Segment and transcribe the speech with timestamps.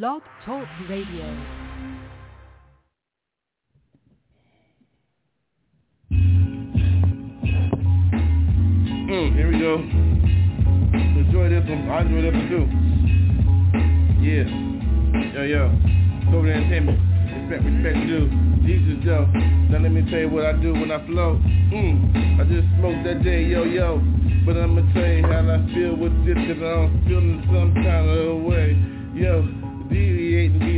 [0.00, 1.26] Blog Talk Radio.
[9.04, 9.74] Mm, here we go.
[11.20, 11.90] Enjoy this one.
[11.90, 12.64] I enjoy this one too.
[14.24, 14.48] Yeah.
[15.34, 15.68] Yo, yo.
[16.30, 16.98] There entertainment.
[17.28, 18.30] Respect, respect due.
[18.64, 19.26] Jesus, yo.
[19.68, 21.36] Now let me tell you what I do when I flow.
[21.36, 24.00] Mm, I just smoke that day, yo, yo.
[24.46, 28.40] But I'ma tell you how I feel with this, cause I'm feeling some kind of
[28.40, 28.72] way.
[29.12, 29.61] Yo,
[29.92, 30.71] deviating,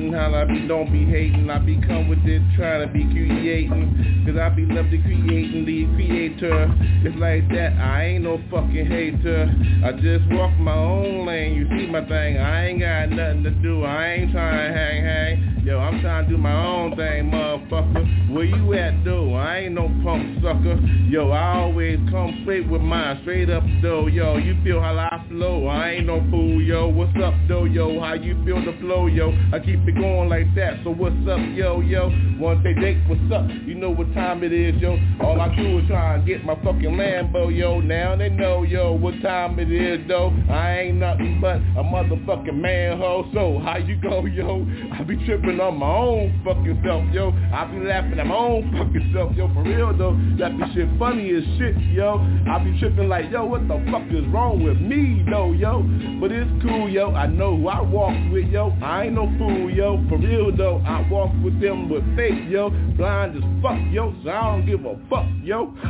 [0.00, 1.50] alleviating, how I be, don't be hating.
[1.50, 4.24] I be come with it, trying to be creating.
[4.26, 6.72] Cause I be love to creating, the creator.
[7.04, 9.48] It's like that, I ain't no fucking hater.
[9.84, 12.38] I just walk my own lane, you see my thing.
[12.38, 15.50] I ain't got nothing to do, I ain't trying to hang, hang.
[15.64, 18.32] Yo, I'm trying to do my own thing, motherfucker.
[18.32, 19.34] Where you at, though?
[19.34, 20.80] I ain't no punk sucker.
[21.08, 24.06] Yo, I always come straight with mine, straight up, though.
[24.06, 25.66] Yo, you feel how I flow?
[25.66, 26.88] I ain't no fool, yo.
[26.88, 28.00] What's up, though, yo?
[28.00, 29.32] How you feel the flow, yo?
[29.52, 30.80] I keep it going like that.
[30.84, 32.10] So what's up, yo, yo?
[32.38, 33.48] One day date, what's up?
[33.66, 34.96] You know what time it is, yo.
[35.20, 37.80] All I do is try and get my fucking Lambo, yo.
[37.80, 40.32] Now they know, yo, what time it is, though.
[40.48, 43.28] I ain't nothing but a motherfucking manhole.
[43.34, 44.66] So how you go, yo?
[44.92, 47.32] I be tripping on my own fucking self, yo.
[47.52, 49.52] I be laughing at my own fucking self, yo.
[49.52, 52.20] For real though, that be shit funny as shit, yo.
[52.48, 55.82] I be tripping like, yo, what the fuck is wrong with me, though, yo?
[56.20, 57.12] But it's cool, yo.
[57.12, 58.72] I know who I walk with, yo.
[58.82, 59.79] I ain't no fool, yo.
[59.80, 62.68] For real though, I walk with them with faith, yo.
[62.98, 64.14] Blind as fuck, yo.
[64.22, 65.74] So I don't give a fuck, yo.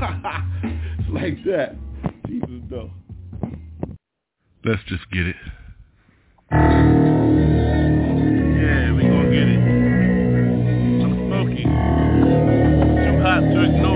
[0.63, 1.75] it's like that.
[2.29, 2.93] Jesus though.
[4.65, 5.35] Let's just get it.
[6.53, 6.61] Yeah,
[8.93, 9.59] we gonna get it.
[11.03, 11.65] I'm smoky.
[11.65, 13.90] Too hot to ignore.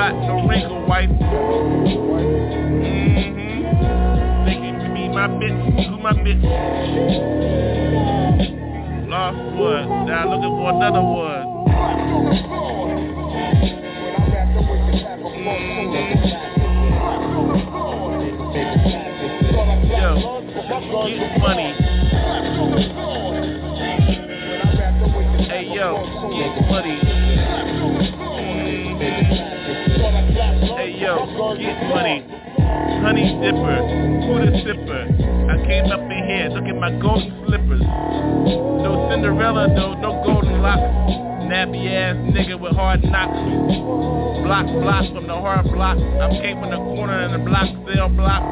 [0.00, 1.10] Spot, no wrinkle, wife.
[1.10, 1.64] Mm-hmm.
[4.46, 5.88] Think you can be my bitch?
[5.88, 6.42] Who my bitch?
[9.08, 10.06] Lost one.
[10.06, 11.46] Now looking for another one.
[19.98, 20.10] Yo,
[21.08, 21.89] get money.
[33.00, 33.80] Honey dipper,
[34.28, 35.08] Buddha sipper.
[35.48, 37.80] I came up in here, look at my golden slippers.
[37.80, 40.84] No Cinderella though, no golden locks.
[41.48, 43.32] Nappy ass nigga with hard knocks.
[44.44, 45.96] Block, block from the hard block.
[45.96, 48.42] I came from the corner in the block, sale block.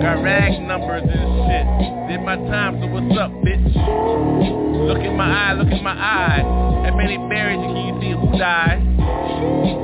[0.00, 1.66] Got rag numbers and shit.
[2.08, 3.74] Did my time, so what's up, bitch?
[4.86, 6.42] Look in my eye, look in my eye.
[6.86, 8.78] How many buried can you see who died?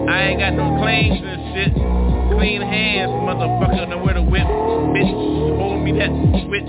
[0.09, 2.12] I ain't got no claims and shit.
[2.43, 3.87] Clean hands, motherfucker.
[3.89, 5.15] Know where the whip, bitch.
[5.62, 6.11] Hold me that
[6.50, 6.67] whip.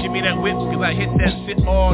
[0.00, 1.92] Give me that whip, cause I hit that shit all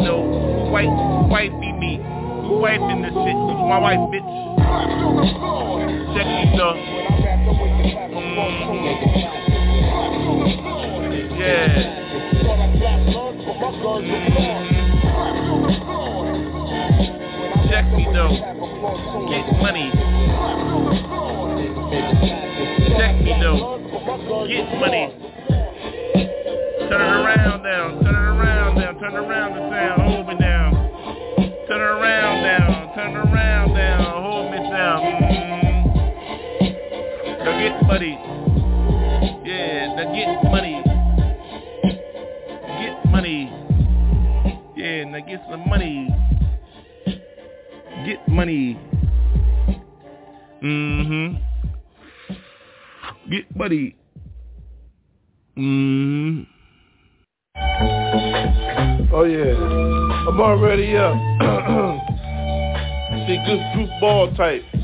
[0.00, 0.24] though.
[0.24, 1.28] Who wife, who
[1.60, 2.00] be me?
[2.48, 2.56] Who
[2.88, 3.36] in this shit?
[3.36, 4.24] Who's my wife, bitch?
[6.16, 6.76] Check me, though.
[8.16, 8.96] Mm-hmm.
[11.36, 11.68] Yeah.
[13.92, 14.48] Mm-hmm.
[17.68, 18.65] Check me, though.
[18.86, 19.90] Get money.
[22.96, 23.82] Check me though.
[24.46, 25.10] Get money.
[26.86, 27.98] Turn it around now.
[28.00, 28.92] Turn it around now.
[28.92, 30.02] Turn it around the sound.
[30.02, 30.72] Hold me down.
[31.66, 32.92] Turn it around now.
[32.94, 34.22] Turn it around now.
[34.22, 35.00] Hold me down.
[35.02, 35.88] Mm-hmm.
[37.44, 38.14] Now get money.
[39.44, 40.76] Yeah, now get money.
[42.78, 43.50] Get money.
[44.76, 46.15] Yeah, now get some money.
[48.06, 48.78] Get money.
[50.62, 51.36] Mm-hmm.
[53.28, 53.96] Get buddy.
[55.58, 56.42] Mm-hmm.
[59.12, 59.56] Oh yeah.
[60.28, 61.16] I'm already up.
[63.26, 64.62] See, good goofball type.
[64.72, 64.78] See,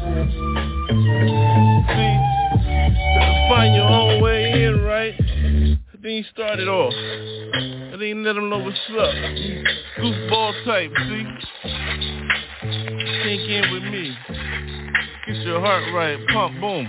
[3.48, 5.14] find your own way in, right?
[6.02, 6.92] Then you start it off.
[6.92, 9.14] And then let them know what's up.
[10.00, 11.24] Goofball type, see?
[13.32, 14.14] Sink in with me.
[15.26, 16.84] Get your heart right, pump, boom.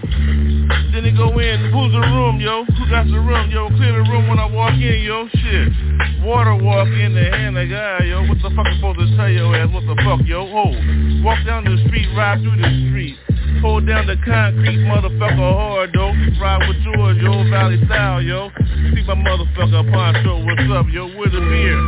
[0.91, 2.65] Then it go in, who's the room, yo?
[2.65, 3.69] Who got the room, yo?
[3.69, 5.71] Clear the room when I walk in, yo, shit.
[6.19, 9.29] Water walk in the hand like, ah, yo, what the fuck I'm supposed to tell
[9.31, 9.71] your ass?
[9.71, 10.43] What the fuck, yo?
[10.43, 10.75] Oh,
[11.23, 13.15] walk down the street, ride through the street.
[13.63, 16.11] Hold down the concrete, motherfucker hard, though.
[16.43, 18.51] Ride with yours, yo, Valley style, yo.
[18.91, 21.79] See my motherfucker Poncho, what's up, yo, with a beer.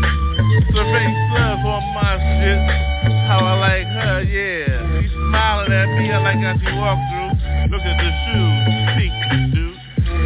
[0.72, 2.95] Survey subs on my shit.
[3.26, 5.02] How I like her, yeah.
[5.02, 7.34] She smiling at me, I like how she walk through.
[7.74, 8.62] Look at the shoes,
[8.94, 9.10] see,
[9.50, 9.78] dude.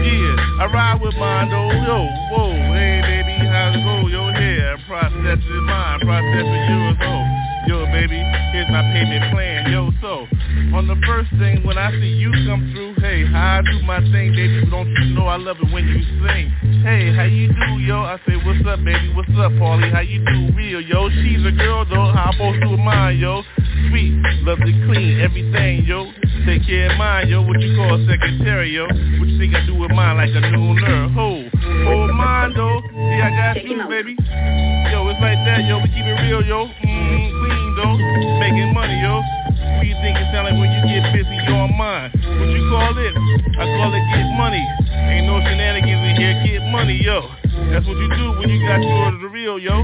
[0.03, 5.39] Yeah, I ride with Mondo, yo, whoa, hey baby, how's it go, yo, yeah, process
[5.39, 8.17] is mine, process is yours, oh, yo, baby,
[8.51, 10.25] here's my payment plan, yo, so,
[10.73, 14.01] on the first thing, when I see you come through, hey, how I do my
[14.09, 16.49] thing, baby, don't you know I love it when you sing,
[16.81, 20.17] hey, how you do, yo, I say, what's up, baby, what's up, Paulie, how you
[20.17, 23.43] do, real, yo, she's a girl, though, how I'm supposed to mine, yo,
[23.89, 26.09] sweet, lovely, clean, everything, yo,
[26.49, 29.63] take care of mine, yo, what you call a secretary, yo, what you think I
[29.67, 31.45] do with mine, like a nooner, ho,
[31.85, 34.15] mine, though, see, I got you, baby,
[34.91, 37.95] yo, it's like that, yo, we keep it real, yo, mm, clean, though,
[38.39, 39.21] making money, yo,
[39.77, 42.63] what you think it sound like when you get busy, you're on mine, what you
[42.69, 43.13] call it,
[43.59, 47.29] I call it get money, ain't no shenanigans in here, get money, yo,
[47.71, 49.83] that's what you do when you got yours the real, yo,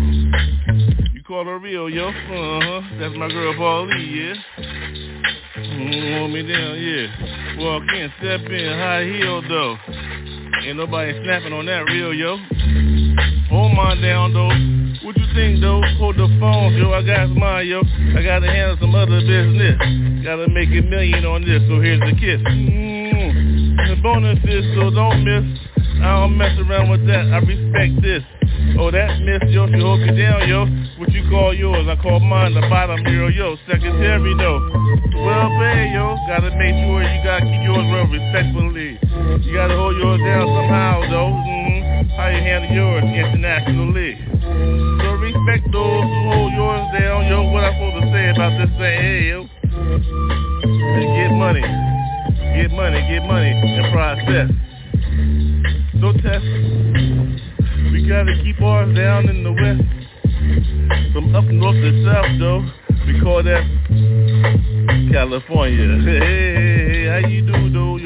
[1.13, 4.65] you call her real, yo, uh-huh, that's my girl Paulie, yeah,
[5.55, 7.55] Mm, hold me down, yeah.
[7.57, 9.77] Walk in, step in, high heel though.
[10.65, 12.41] Ain't nobody snapping on that real, yo.
[13.53, 14.49] Hold mine down though.
[15.05, 15.77] What you think though?
[16.01, 16.89] Hold the phone, yo.
[16.89, 17.85] I got mine, yo.
[18.17, 19.77] I gotta handle some other business.
[20.25, 22.41] Gotta make a million on this, so here's the kiss.
[22.41, 25.45] Mm, the bonus is so don't miss.
[26.01, 27.29] I don't mess around with that.
[27.29, 28.25] I respect this.
[28.81, 30.65] Oh, that miss, yo, she hold me down, yo.
[30.97, 31.85] What you call yours?
[31.85, 33.55] I call mine the bottom hero, yo.
[33.69, 34.65] Secondary, though.
[35.13, 36.17] Well paid, yo.
[36.25, 38.94] Gotta make sure you gotta keep yours real respectfully.
[39.25, 41.33] You gotta hold yours down somehow, though.
[41.33, 42.09] Mm-hmm.
[42.15, 44.17] How you handle yours internationally.
[45.01, 47.49] So respect those who hold yours down, yo.
[47.49, 49.49] What I'm supposed to say about this thing, hey, yo.
[51.17, 51.61] Get money.
[52.53, 54.49] Get money, get money, and process.
[55.95, 56.45] No test.
[57.91, 59.81] We gotta keep ours down in the west.
[61.13, 62.61] From up north to south though.
[63.07, 63.63] We call that
[65.11, 65.97] California.
[66.05, 67.97] Hey, hey, hey, how you do though?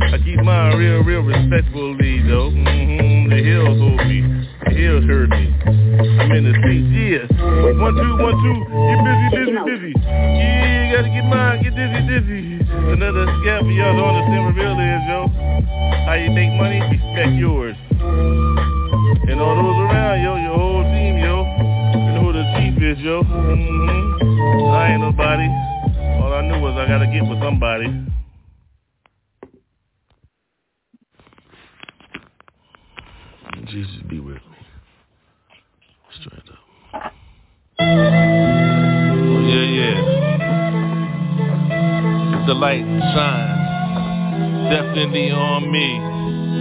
[0.00, 2.50] I keep mine real, real respectfully though.
[2.50, 3.30] Mm-hmm.
[3.30, 4.20] The hills hold me.
[4.64, 5.52] The hills hurt me.
[6.18, 7.28] I'm in the streets, yeah.
[7.76, 8.58] One, two, one, two.
[8.64, 9.92] Get busy, busy, busy.
[10.00, 12.42] Yeah, you gotta get mine, get dizzy, dizzy.
[12.90, 15.20] Another scam for y'all don't understand what real is, yo.
[16.08, 16.80] How you make money?
[16.80, 17.76] Respect yours.
[19.28, 21.44] And all those around, yo, your whole team, yo.
[21.44, 23.22] You know who the chief is, yo.
[23.22, 24.74] Mm-hmm.
[24.74, 25.46] I ain't nobody.
[26.18, 27.86] All I knew was I gotta get with somebody.
[33.70, 34.58] Jesus be with me.
[36.20, 36.58] Straight up.
[37.78, 39.98] Oh, yeah, yeah.
[42.48, 42.82] The light
[43.14, 43.60] shines
[44.74, 46.00] definitely on me.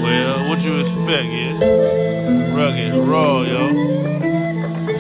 [0.04, 1.58] Well, what you expect, yeah?
[2.54, 3.70] Rugged, raw, yo.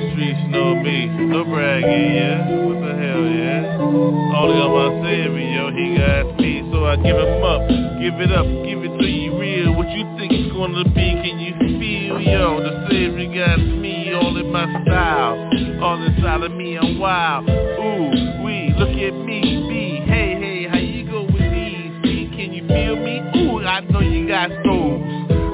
[0.09, 1.05] Streets know me.
[1.29, 2.65] No bragging, yeah?
[2.65, 3.77] What the hell, yeah?
[3.77, 5.69] Only on my saving, yo.
[5.77, 7.69] He got me, so I give him up.
[8.01, 9.75] give it up, give it to you real.
[9.75, 11.13] What you think it's gonna be?
[11.21, 11.58] Can you
[12.31, 12.61] yo?
[12.61, 15.49] The Savior got me all in my style,
[15.83, 16.77] all inside of me.
[16.77, 17.49] I'm wild.
[17.49, 20.05] Ooh, we look at me, be.
[20.05, 21.91] Hey, hey, how you go with these?
[22.03, 23.19] See, can you feel me?
[23.35, 25.01] Ooh, I know you got those.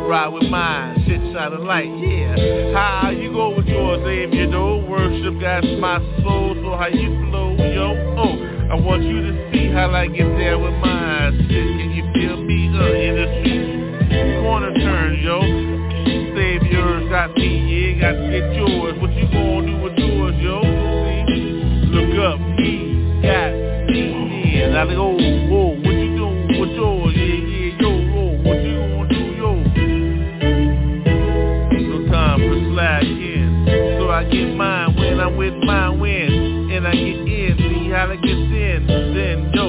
[0.07, 2.73] Ride with mine, shit shining light, yeah.
[2.73, 7.09] How you go with yours, if you don't worship got my soul, so how you
[7.29, 8.15] flow, yo?
[8.17, 8.55] Oh.
[8.65, 11.04] I want you to see how I get there with mine.
[24.87, 24.99] Me, yeah.
[24.99, 25.07] Go,
[25.49, 27.13] whoa, what you doing with yours?
[27.15, 29.51] Yeah, yeah, yo, whoa, what you gonna do, yo?
[31.89, 33.51] No time for slacking,
[33.99, 36.29] so I get mine when I'm with mine when,
[36.71, 39.65] and I get in, see how I get in, then, yo,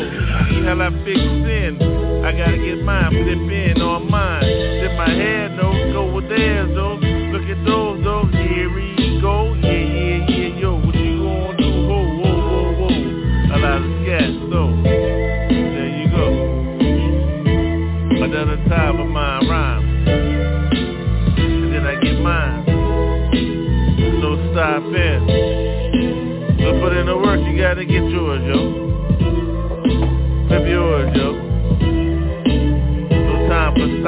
[0.50, 1.78] see how I fix in.
[2.24, 4.42] I gotta get mine, flip in on mine.
[4.42, 6.96] Dip my head, no, go with theirs, though.
[6.96, 7.85] Look at those,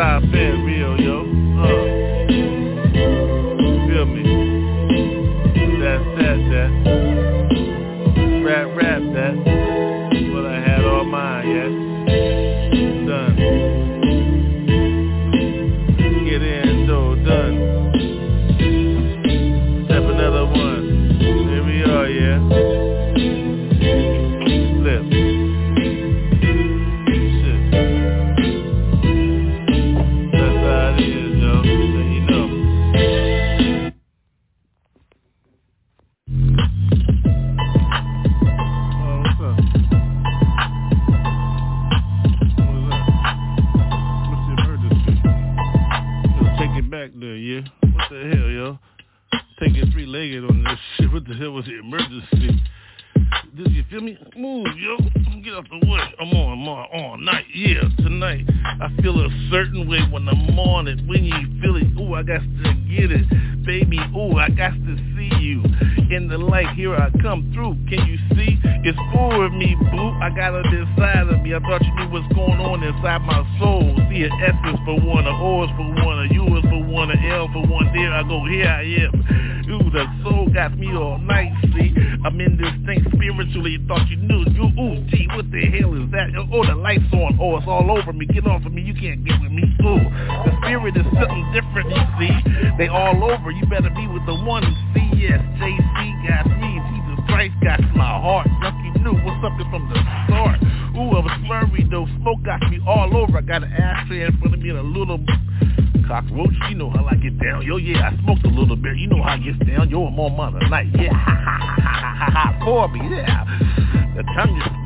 [0.08, 0.67] time for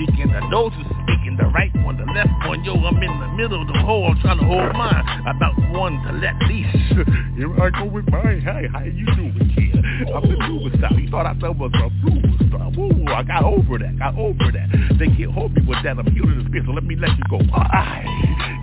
[0.03, 2.65] speaking, the nose is speaking, the right one, the left one.
[2.65, 4.11] Yo, I'm in the middle of the hole.
[4.11, 5.05] I'm trying to hold mine.
[5.27, 6.77] About one to let least.
[7.37, 8.41] Here I go with mine.
[8.41, 9.85] Hey, how you doing, kid?
[10.13, 10.99] I'm the blues style.
[10.99, 12.43] You thought I was a blues.
[12.77, 13.99] Woo, I got over that.
[13.99, 14.97] Got over that.
[14.99, 15.99] They can't hold me with that.
[15.99, 17.39] I'm healing the spirit, so let me let you go.
[17.53, 18.03] I,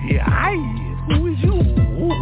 [0.10, 0.56] yeah, I.
[1.14, 1.54] Who is you?
[1.54, 2.14] Ooh,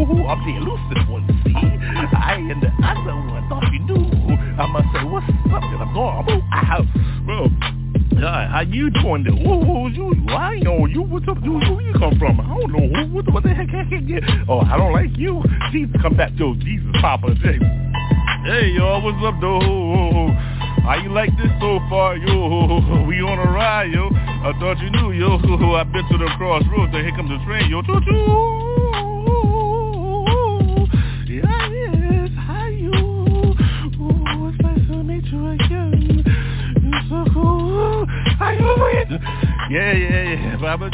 [0.00, 1.52] ooh, I'm the elusive one, see?
[1.54, 4.08] I and the other one thought you knew.
[4.56, 5.62] I must say, what's up?
[5.64, 6.86] And I'm going, I'm out.
[7.26, 7.77] Well,
[8.24, 9.34] uh, how you doing there?
[9.34, 10.14] Who, who's you?
[10.26, 10.90] lying on?
[10.90, 11.02] you.
[11.02, 11.38] What's up?
[11.42, 12.40] You, Who you come from?
[12.40, 13.14] I don't know who.
[13.14, 13.68] What, what the heck?
[13.68, 14.22] I can't get.
[14.48, 15.42] Oh, I don't like you.
[15.72, 16.54] Jesus, come back, yo.
[16.54, 17.58] Jesus, Poppa J.
[18.44, 20.30] Hey, y'all, what's up, though?
[20.82, 23.04] How you like this so far, yo?
[23.06, 24.08] We on a ride, yo.
[24.12, 25.36] I thought you knew, yo.
[25.76, 27.82] I've been to the crossroads, and here comes the train, yo.
[27.82, 29.07] Choo
[39.70, 40.56] Yeah, yeah, yeah.
[40.58, 40.88] Poppa.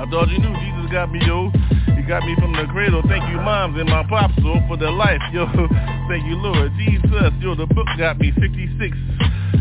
[0.00, 1.50] I thought you knew Jesus got me, yo.
[1.94, 3.02] He got me from the cradle.
[3.06, 5.46] Thank you, moms and my pops, so for their life, yo.
[6.08, 6.72] Thank you, Lord.
[6.78, 8.96] Jesus, yo, the book got me 66.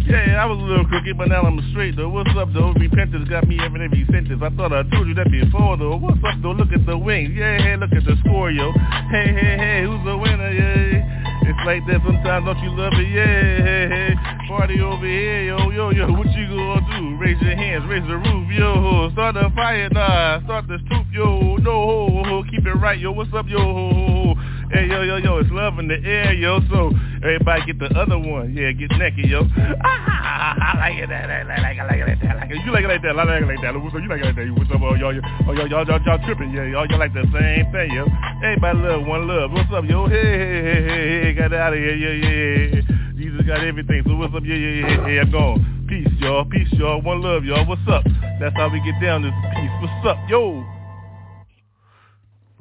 [0.08, 2.10] Yeah, I was a little crooked, but now I'm straight, though.
[2.10, 2.74] What's up, though?
[2.74, 4.42] Repentance got me every every sentence.
[4.42, 5.98] I thought I told you that before, though.
[5.98, 6.54] What's up, though?
[6.54, 7.36] Look at the wings.
[7.36, 8.72] Yeah, hey, look at the score, yo.
[9.12, 10.50] Hey, hey, hey, who's the winner?
[10.50, 11.19] Yeah.
[11.50, 13.10] It's like that sometimes, don't you love it?
[13.10, 17.18] Yeah, party over here, yo, yo, yo, what you gonna do?
[17.18, 21.56] Raise your hands, raise the roof, yo, start the fire, nah, start the troop, yo,
[21.56, 24.59] no, ho, ho, keep it right, yo, what's up, yo, ho, ho, ho.
[24.72, 26.94] Hey, yo, yo, yo, it's love in the air, yo, so
[27.26, 28.54] everybody get the other one.
[28.54, 29.42] Yeah, get naked, yo.
[29.82, 32.52] Ah, I like it, that, I like it, I like it, like it, I like
[32.52, 32.62] it.
[32.64, 33.74] You like it like that, I like it like that.
[33.74, 34.46] What's up, you like it like that.
[34.54, 37.26] What's up, oh, y'all, oh, y'all, y'all, y'all, y'all tripping, yeah, y'all, y'all like the
[37.34, 38.06] same thing, yo.
[38.46, 39.50] Everybody love, one love.
[39.50, 40.06] What's up, yo?
[40.06, 43.18] Hey, hey, hey, hey, hey, got out of here, yeah, yeah, yeah.
[43.18, 45.66] Jesus got everything, so what's up, yeah, yeah, yeah, yeah, I'm gone.
[45.90, 48.06] Peace, y'all, peace, y'all, one love, y'all, what's up?
[48.38, 49.74] That's how we get down this peace.
[49.82, 50.62] What's up, yo?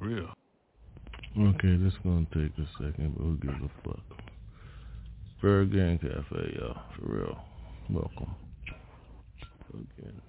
[0.01, 0.38] Real.
[1.41, 4.01] Okay, this gonna take a second, but who gives a fuck?
[5.41, 7.39] ByrdGang Cafe, y'all, for real.
[7.89, 8.35] Welcome.
[9.73, 10.21] Again.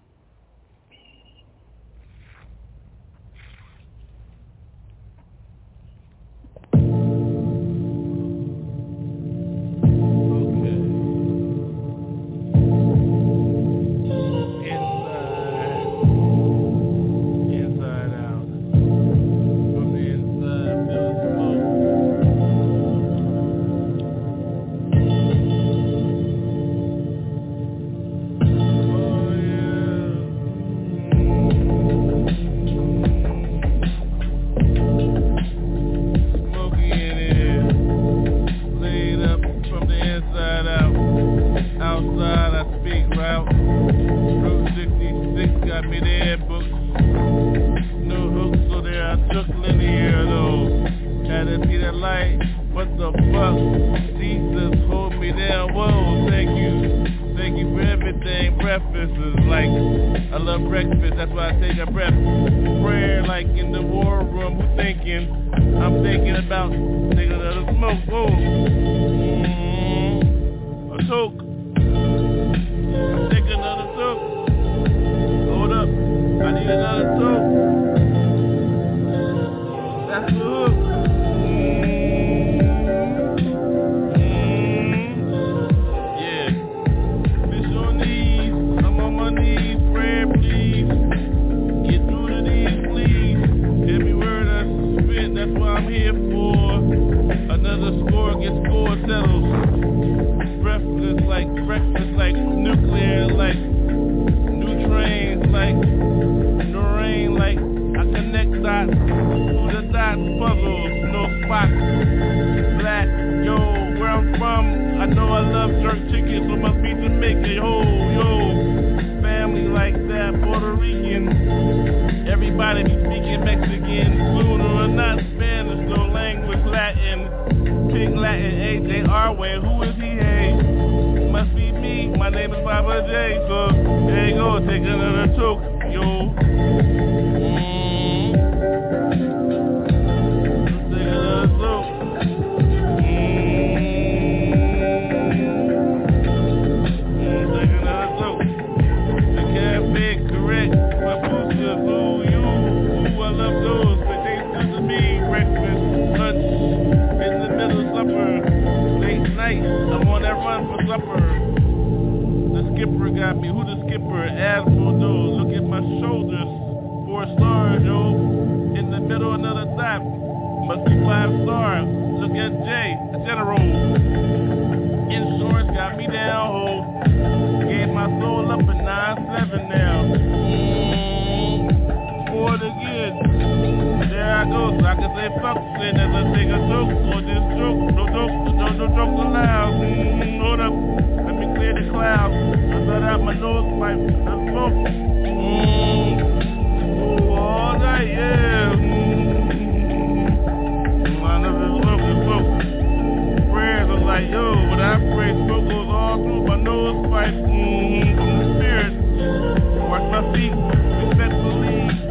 [210.09, 210.21] my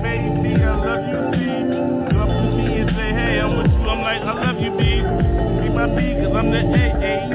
[0.02, 1.36] baby, I love you, B.
[1.44, 4.70] You up to me and say, hey, I'm with you, I'm like, I love you,
[4.78, 7.28] Be my B, cause I'm the A,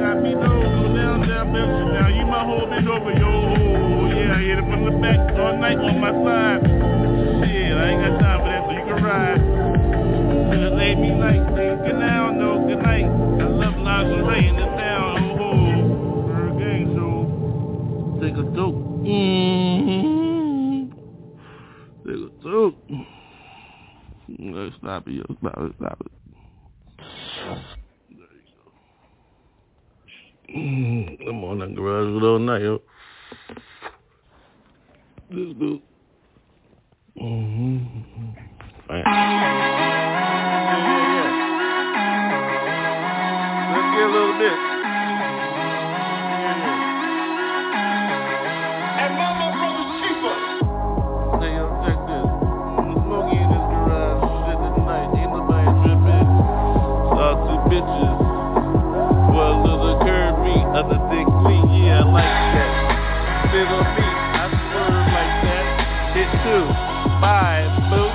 [0.00, 0.34] got me
[1.92, 3.12] now you my whole over.
[3.12, 6.62] Yeah, I from the back all night on my side.
[6.62, 9.40] Shit, I ain't got time for that, so you can ride.
[11.84, 13.04] Good now, no, good night.
[13.04, 14.73] I love Nas Ray and
[18.34, 18.74] Nigga dope.
[19.06, 20.90] Mm-hmm.
[22.08, 22.28] Nigga
[24.26, 25.22] Let's stop it, yo.
[25.38, 26.12] Stop it, stop it.
[28.10, 28.34] There
[30.50, 31.30] you go.
[31.30, 32.82] I'm on that garage all night, yo.
[35.30, 35.82] This dude.
[37.16, 37.86] Mm-hmm.
[38.90, 39.04] Right.
[39.04, 39.22] Yeah,
[40.82, 41.30] yeah, yeah.
[43.70, 44.73] Let's get a little bit.
[57.74, 58.14] Bitches.
[59.34, 61.66] Well, a little curve me, other dick clean.
[61.82, 62.70] Yeah, I like that.
[63.50, 65.66] Sit on me, I swerve like that.
[66.14, 66.64] Hit two.
[67.18, 68.10] Five, boo.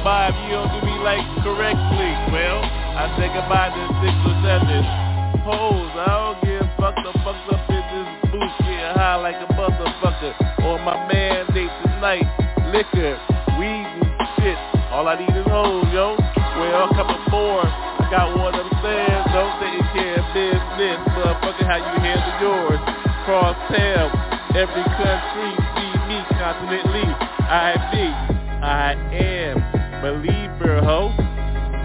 [0.00, 2.10] Five, you don't do me like correctly.
[2.32, 4.80] Well, I say goodbye to six or seven.
[5.44, 8.56] Hoes, I don't give fucked up, fucked up in this booth.
[8.64, 10.32] Getting high like a motherfucker.
[10.64, 12.24] On my mandate tonight.
[12.72, 13.18] Liquor,
[13.60, 14.56] weed and shit.
[14.88, 16.16] All I need is hoes, yo.
[16.16, 17.64] Well, a couple more.
[17.64, 18.59] I got one
[21.70, 22.82] how you handle yours?
[23.22, 24.10] Cross tail.
[24.58, 27.06] Every country see me continentally.
[27.46, 28.06] I be,
[28.58, 29.54] I am
[30.02, 31.14] believer, ho.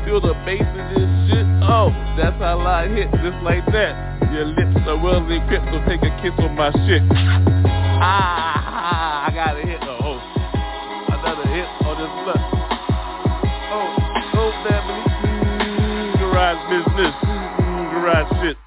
[0.02, 1.46] Feel the bass in this shit.
[1.70, 3.94] Oh, that's how I hit, just like that.
[4.34, 7.06] Your lips are well equipped, so take a kiss on my shit.
[8.02, 9.82] Ah, I got a hit.
[9.86, 10.18] Oh,
[11.14, 12.42] another hit on this slut.
[13.70, 13.94] Oh,
[14.34, 15.02] oh, family.
[15.30, 17.14] Mm, garage business.
[17.22, 18.65] Mm, garage shit.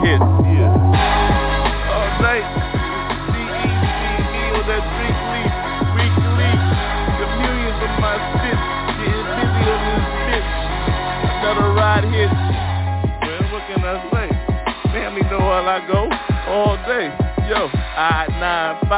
[0.00, 0.16] Yeah.
[1.92, 2.46] All night.
[4.56, 4.84] On that.
[7.18, 8.16] The millions of my.
[8.40, 10.50] Getting busy on this bitch.
[11.40, 12.04] Another ride
[13.52, 14.28] what can I say?
[14.92, 16.08] Family know I go
[16.48, 17.12] all day.
[17.48, 18.88] Yo, I-95.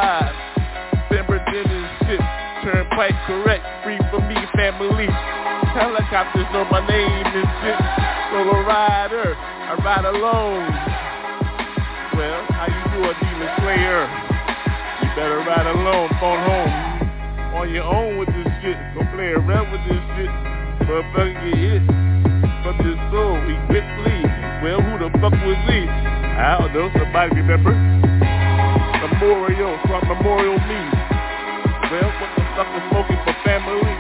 [1.09, 2.21] Pemberton and shit.
[2.63, 3.65] Turnpike correct.
[3.83, 5.09] Free for me, family.
[5.75, 8.12] Helicopters know my name and shit.
[8.33, 9.37] Solo rider.
[9.37, 10.65] I ride alone.
[12.17, 14.09] Well, how you do a demon slayer?
[15.05, 16.73] You better ride alone, phone home.
[17.61, 18.81] On your own with this shit.
[18.97, 20.33] Don't play around with this shit.
[20.89, 21.85] Motherfucker get hit
[22.65, 23.37] from this soul.
[23.45, 24.25] We quickly.
[24.65, 25.85] Well, who the fuck was he?
[25.85, 26.89] I don't know.
[26.89, 27.77] Somebody remember?
[27.77, 29.77] Memorial.
[29.85, 30.81] From Memorial Me.
[31.93, 33.93] Well, what the fuck is smoking for family?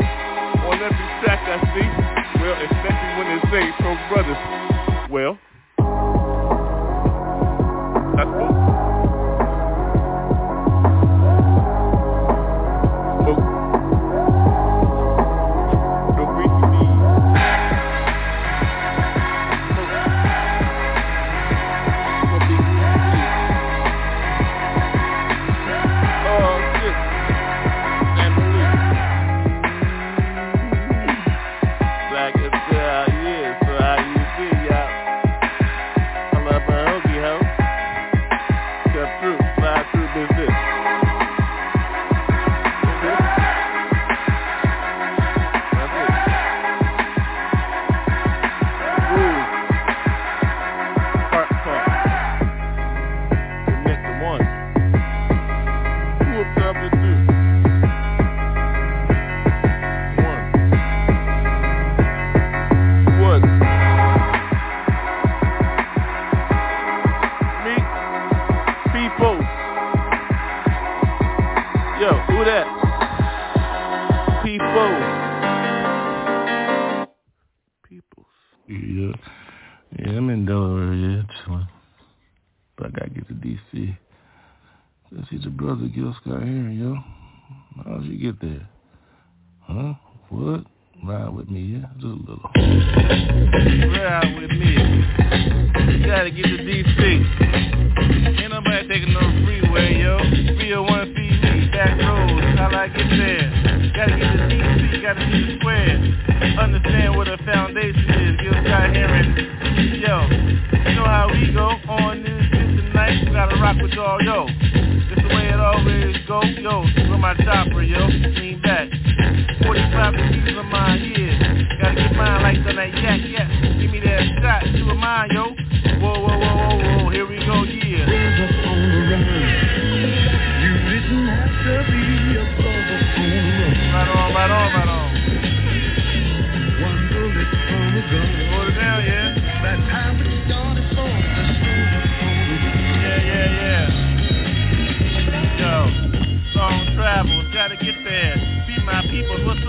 [0.64, 1.84] On every track I see.
[2.40, 3.21] Well, when they
[3.52, 3.70] say
[4.08, 4.36] brothers.
[5.10, 5.38] Well,
[8.16, 8.61] that's cool.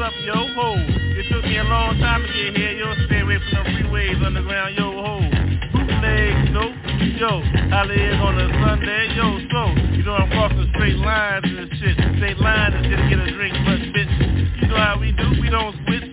[0.03, 0.75] Up, yo, ho?
[1.15, 4.19] It took me a long time to get here, yo, stay away from the freeways
[4.19, 5.23] underground, yo, ho.
[5.71, 6.75] Bootlegs, no,
[7.15, 7.39] yo,
[7.71, 9.61] I live on a Sunday, yo, so,
[9.95, 13.31] you know I'm crossing straight lines and shit, straight lines and shit to get a
[13.31, 14.11] drink, but bitch,
[14.59, 16.03] you know how we do, we don't switch.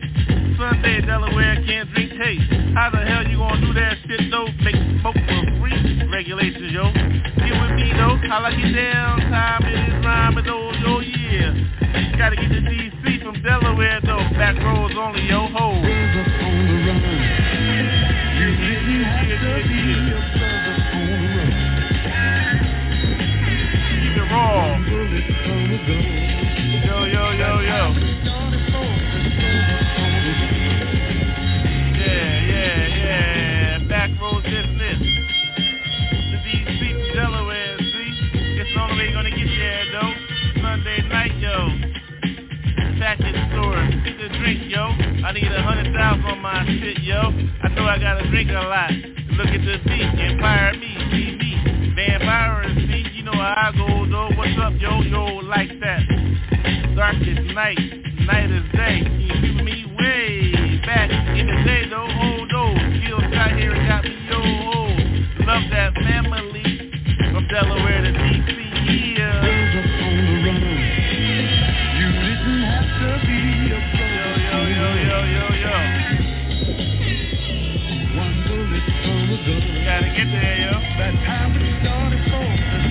[0.55, 2.46] Sunday, Delaware can't drink taste.
[2.79, 4.46] How the hell you gonna do that shit though?
[4.62, 6.07] Make smoke for free?
[6.07, 6.92] Regulations, yo.
[6.92, 8.20] Get with me though.
[8.29, 9.18] I like it down.
[9.33, 11.80] Time it is rhyme and oh, those, yo, yeah.
[12.18, 14.22] Gotta get to DC from Delaware though.
[14.38, 15.72] Back roads only, yo, ho.
[15.74, 16.76] You to a brother on the
[21.35, 21.50] run.
[24.00, 24.79] Keep it raw.
[26.87, 27.83] Yo, yo, yo, yo.
[31.96, 33.88] Yeah, yeah, yeah.
[33.88, 35.00] Back road business.
[36.31, 38.11] The DC from Delaware, see?
[38.61, 40.30] It's the only way you're gonna get there, though.
[40.70, 41.66] Sunday night, yo.
[42.22, 43.83] The store.
[44.06, 44.87] Get the drink, yo.
[45.26, 47.18] I need a hundred thousand on my shit, yo.
[47.18, 48.92] I know I gotta drink a lot.
[49.35, 51.92] Look at the beat, Empire me, see me.
[51.96, 54.30] Vampire and see, you know how I go, though.
[54.38, 56.06] What's up, yo, yo, like that?
[56.94, 57.83] Dark is night,
[58.30, 59.02] night is day.
[59.02, 62.06] You me way back in the day, though?
[62.06, 62.78] Oh, no.
[63.02, 64.87] Still got here and got me, yo, oh.
[65.50, 66.94] Love that family
[67.33, 68.50] from Delaware to DC,
[80.01, 80.81] Gotta get there, yo.
[80.97, 82.89] That time we started focus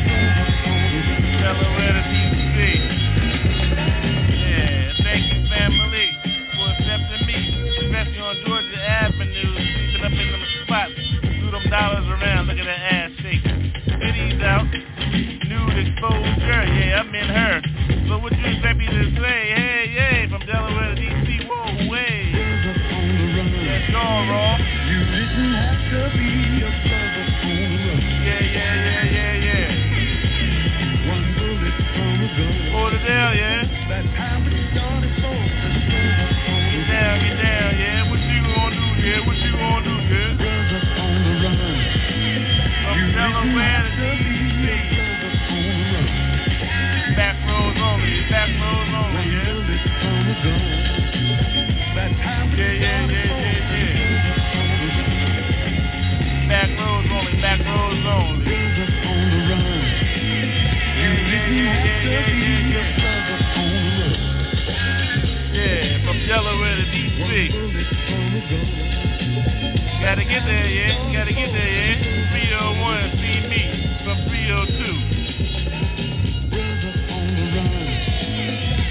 [1.41, 2.13] Delaware to DC.
[2.13, 2.18] Yeah,
[68.49, 71.13] Gotta get there, yeah.
[71.13, 72.33] Gotta get there, yeah.
[72.33, 73.61] 301, see me
[74.03, 74.89] from 302.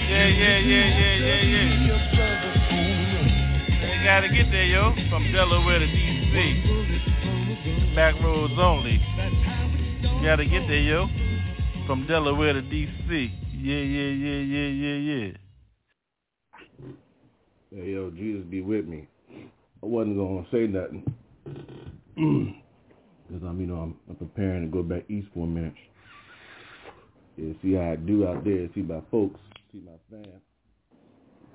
[0.08, 1.66] Yeah, yeah, yeah, yeah, yeah, yeah.
[3.82, 4.94] You gotta get there, yo.
[5.10, 7.94] From Delaware to DC.
[7.96, 9.00] Back roads only.
[10.22, 11.08] Gotta get there, yo.
[11.88, 13.32] From Delaware to DC.
[13.54, 15.32] Yeah, yeah, yeah, yeah, yeah, yeah.
[17.74, 19.08] Hey, yo, Jesus be with me.
[19.82, 22.54] I wasn't to say nothing.
[23.28, 25.74] Because I'm, you know, I'm, I'm preparing to go back east for a minute.
[27.36, 28.68] Yeah, see how I do out there.
[28.74, 29.38] See my folks.
[29.70, 30.40] See my fam.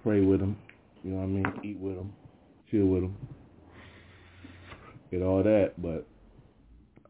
[0.03, 0.55] Pray with them.
[1.03, 1.45] You know what I mean?
[1.63, 2.13] Eat with them.
[2.69, 3.17] Chill with them.
[5.12, 5.73] Get all that.
[5.81, 6.05] But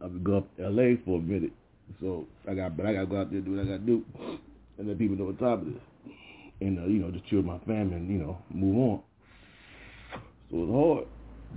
[0.02, 0.98] I'll be go up to L.A.
[1.06, 1.52] for a minute.
[2.00, 3.86] So I got, but I got to go out there and do what I got
[3.86, 4.06] to do.
[4.78, 6.16] And let people know what time it is.
[6.62, 9.02] And, uh, you know, just chill with my family and, you know, move on.
[10.54, 11.08] So it's hard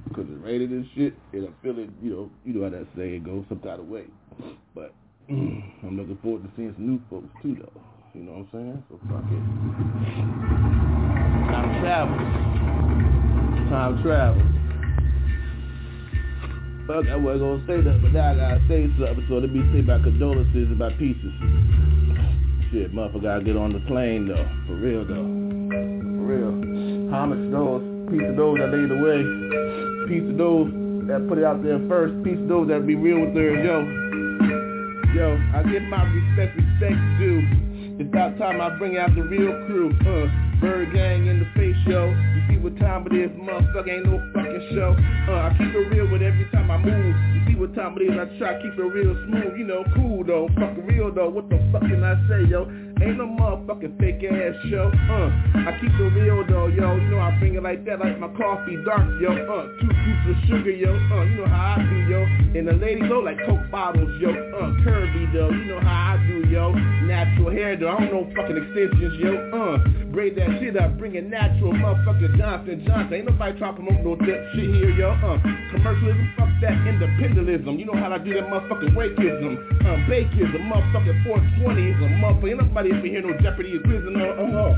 [0.09, 3.21] because it's raining and shit, and I'm feeling, you know, you know how that saying
[3.21, 4.05] it goes, some kind of way.
[4.75, 4.95] But
[5.29, 7.81] I'm looking forward to seeing some new folks too, though.
[8.17, 8.85] You know what I'm saying?
[8.89, 9.45] So fuck it.
[11.53, 12.17] Time travel.
[13.69, 14.41] Time travel.
[16.89, 19.27] Fuck, I wasn't gonna say that, but now I gotta say something.
[19.29, 21.37] So let me say my condolences and my pieces.
[22.73, 24.49] Shit, motherfucker, gotta get on the plane though.
[24.65, 25.29] For real though.
[25.69, 26.65] For real.
[27.27, 29.21] To those, peace to those that laid away.
[30.09, 30.71] Peace to those
[31.09, 32.15] that put it out there first.
[32.23, 33.83] Peace to those that be real with theirs, yo.
[35.15, 37.41] Yo, I give my respect, respect due.
[37.99, 39.89] It's about time I bring out the real crew.
[40.05, 40.29] Uh,
[40.61, 42.13] ByrdGang in the face, yo.
[42.13, 44.93] You see what time it is, motherfucker, ain't no fucking show.
[45.29, 47.17] Uh, I keep it real with every time I move.
[47.35, 49.57] You see what time it is, I try to keep it real smooth.
[49.57, 51.31] You know, cool though, fucking real though.
[51.31, 52.69] What the fuck can I say, yo?
[53.03, 54.89] Ain't no motherfucking fake ass show.
[54.89, 55.29] Uh,
[55.69, 56.97] I keep the real though, yo.
[56.97, 59.37] You know I bring it like that, like my coffee dark, yo.
[59.37, 60.97] Uh, two scoops of sugar, yo.
[60.97, 62.25] Uh, you know how I do, yo.
[62.57, 64.31] And the ladies look like coke bottles, yo.
[64.31, 65.51] Uh, curvy though.
[65.51, 66.73] You know how I do, yo.
[66.73, 67.93] Natural hair though.
[67.93, 69.45] I don't know fucking extensions, yo.
[69.53, 69.77] Uh,
[70.17, 73.13] braid that shit up, bring it natural, motherfucker Johnson Johnson.
[73.13, 75.13] Ain't nobody trying to promote no that shit here, yo.
[75.21, 75.37] Uh,
[75.69, 77.79] commercialism, fuck that independentism.
[77.79, 81.21] You know how I do that motherfucking wakeism, um, bakeism, the motherfucking
[81.61, 82.49] 420ism, motherfucker.
[82.49, 84.75] Ain't nobody ever hear no Jeopardy or quiz, uh, uh, uh.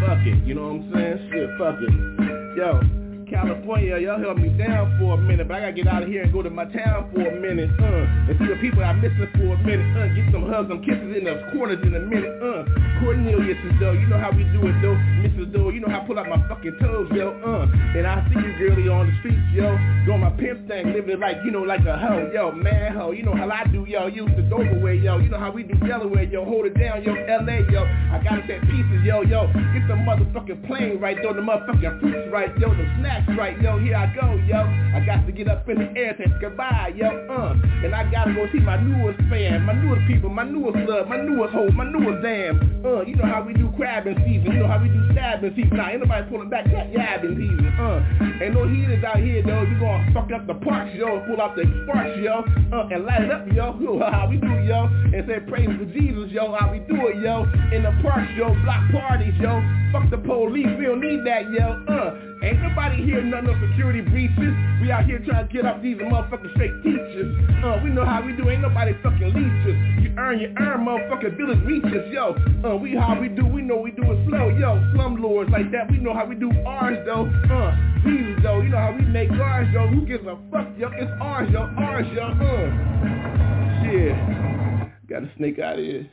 [0.00, 1.30] Fuck it, you know what I'm saying?
[1.30, 2.56] Shit, fuck it.
[2.56, 3.01] Yo.
[3.32, 6.22] California, y'all held me down for a minute, but I gotta get out of here
[6.22, 9.24] and go to my town for a minute, uh, and see the people I'm missing
[9.32, 12.28] for a minute, uh, get some hugs, some kisses in the corners in a minute,
[12.44, 12.68] uh,
[13.00, 15.48] Cornelius is though, you know how we do it though, Mrs.
[15.48, 17.64] Doe, you know how I pull out my fucking toes, yo, uh,
[17.96, 21.40] and I see you girlie on the streets, yo, doing my pimp thing, living like,
[21.44, 24.30] you know, like a hoe, yo, man hoe, you know how I do, yo, use
[24.36, 27.64] the Doverway, yo, you know how we do Delaware, yo, hold it down, yo, LA,
[27.72, 32.00] yo, I gotta take pieces, yo, yo, get the motherfucking plane right, throw the motherfucking
[32.00, 34.58] fruits right, yo, the snacks right, yo, here I go, yo.
[34.94, 37.54] I got to get up in the air to goodbye, yo, uh.
[37.84, 41.16] And I gotta go see my newest fan, my newest people, my newest love, my
[41.16, 42.84] newest hope, my newest damn.
[42.84, 45.76] Uh, you know how we do crabbing season, you know how we do stabbing season.
[45.76, 48.42] Nah, ain't nobody pulling back that yabbing season, uh.
[48.42, 49.62] Ain't no heaters out here, though.
[49.62, 53.22] You gonna fuck up the parks, yo, pull out the sparks, yo, uh, and light
[53.22, 53.72] it up, yo.
[54.12, 54.90] how we do, yo.
[55.14, 57.44] And say praise to Jesus, yo, how we do it, yo.
[57.72, 59.62] In the parks, yo, block parties, yo.
[59.92, 62.31] Fuck the police, we don't need that, yo, uh.
[62.42, 64.54] Ain't nobody here none of security breaches.
[64.82, 67.38] We out here trying to get off these motherfucking fake teachers.
[67.62, 68.50] Uh, we know how we do.
[68.50, 69.78] Ain't nobody fucking leeches.
[70.02, 72.34] You earn, you earn, motherfucking village reaches, yo.
[72.64, 73.46] Uh, we how we do.
[73.46, 74.82] We know we do it slow, yo.
[74.92, 75.88] Slum lords like that.
[75.88, 77.26] We know how we do ours, though.
[77.26, 78.60] Uh, Jesus, though.
[78.60, 79.86] You know how we make ours, yo.
[79.86, 80.90] Who gives a fuck, yo?
[80.94, 81.70] It's ours, yo.
[81.78, 82.22] Ours, yo.
[82.22, 85.08] Uh, shit.
[85.08, 86.10] Got a snake out of here.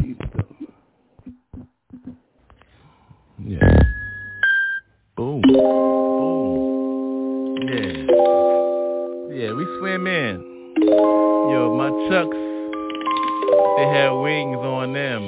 [0.00, 0.26] Jesus.
[3.38, 3.91] Yeah.
[5.22, 5.40] Boom.
[5.42, 7.14] Boom.
[7.68, 7.94] Yeah.
[9.30, 10.34] Yeah, we swim in.
[10.82, 12.40] Yo, my chucks,
[13.76, 15.22] they have wings on them.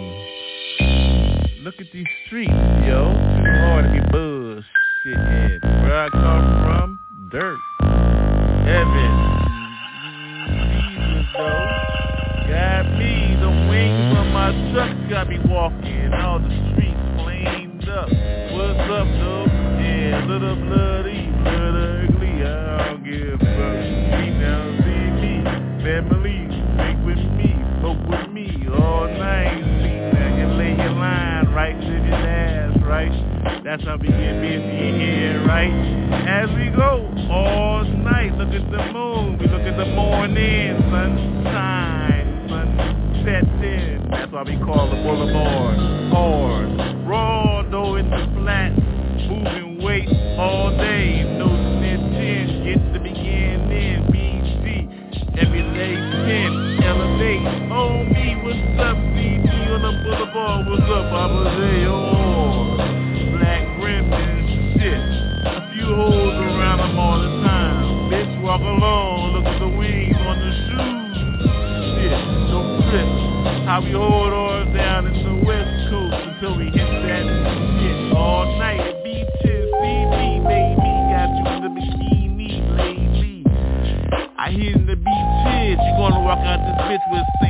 [1.62, 2.50] Look at these streets,
[2.84, 3.04] yo.
[3.06, 5.62] Too hard to be bullshitting.
[5.62, 6.98] Where I come from,
[7.30, 7.60] dirt.
[8.66, 9.12] Heaven.
[10.74, 11.66] Jesus, though.
[12.50, 16.12] Got me, the wings on my truck got me walking.
[16.14, 18.08] All the streets flamed up.
[18.08, 19.53] What's up, though?
[20.04, 23.70] Little bloody, blood ugly, I don't give a.
[24.12, 25.34] See now, see me,
[25.82, 26.44] family,
[27.36, 27.50] me,
[28.08, 29.60] with me all night.
[30.12, 33.62] Now, you lay your line right ass, right?
[33.64, 35.72] That's how we get busy here, right?
[36.28, 40.64] As we go all night, the moon, we look at the morning.
[44.10, 45.76] That's why we call the boulevard
[46.12, 47.06] hard.
[47.06, 48.73] Raw though the flat,
[50.38, 51.22] all day.
[51.38, 54.06] No snitching, get the beginning.
[54.10, 54.64] BC,
[55.74, 57.44] day 10, elevate.
[57.70, 60.66] Oh me, what's up, CG on the boulevard?
[60.66, 61.86] What's up, Poppa J?
[61.86, 62.76] Oh,
[63.38, 63.64] black
[64.18, 65.02] and shit.
[65.46, 68.10] A few holes around them all the time.
[68.10, 69.13] Bitch, walk along,
[86.94, 87.43] bitch with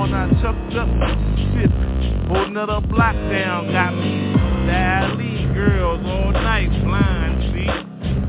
[0.00, 0.88] on our chucked up
[1.52, 1.70] shit.
[2.28, 4.32] Hold another block down, got me.
[4.64, 7.68] Dally girls all night, blind, see?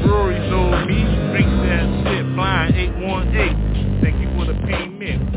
[0.05, 0.99] Rory told me,
[1.31, 4.01] drink that shit, blind 818.
[4.03, 5.31] Thank you for the payment.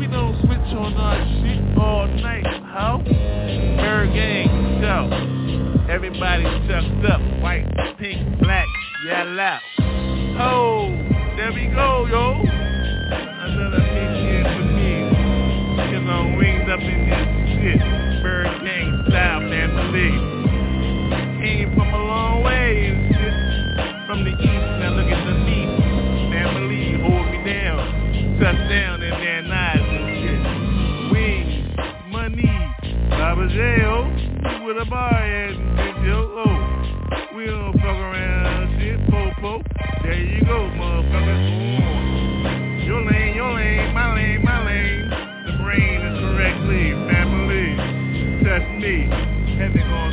[0.00, 2.98] We don't switch on our shit all night, how?
[3.06, 5.06] Her gang, so.
[5.88, 7.66] Everybody chucked up, white,
[7.98, 8.66] pink, black,
[9.06, 9.58] yellow.
[10.42, 10.88] Oh,
[11.36, 12.29] there we go, yo.
[17.12, 17.80] Up this shit.
[18.22, 18.62] Bird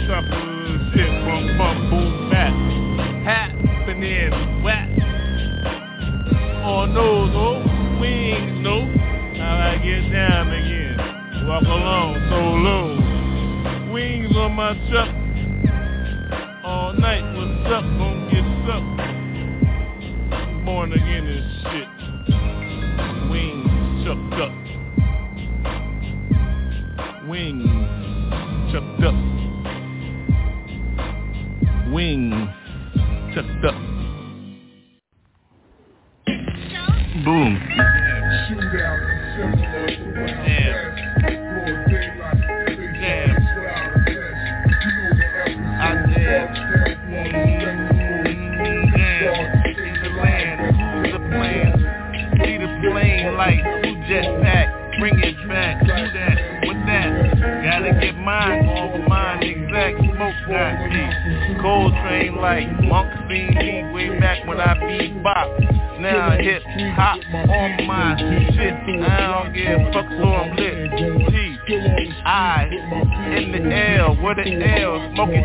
[0.07, 1.11] Shit,
[2.31, 2.53] bat.
[3.27, 4.31] Happening,
[6.95, 8.87] old oh, wings, no.
[9.37, 10.97] I get down again.
[11.45, 12.95] Walk along so low.
[13.91, 15.11] Wings on my truck.
[16.63, 17.83] All night, what's up?
[17.83, 18.47] Gonna get.
[20.63, 21.27] Born again
[21.63, 21.89] shit.
[23.29, 24.55] Wings chucked up.
[27.27, 27.66] Wings
[33.37, 33.86] chucked up.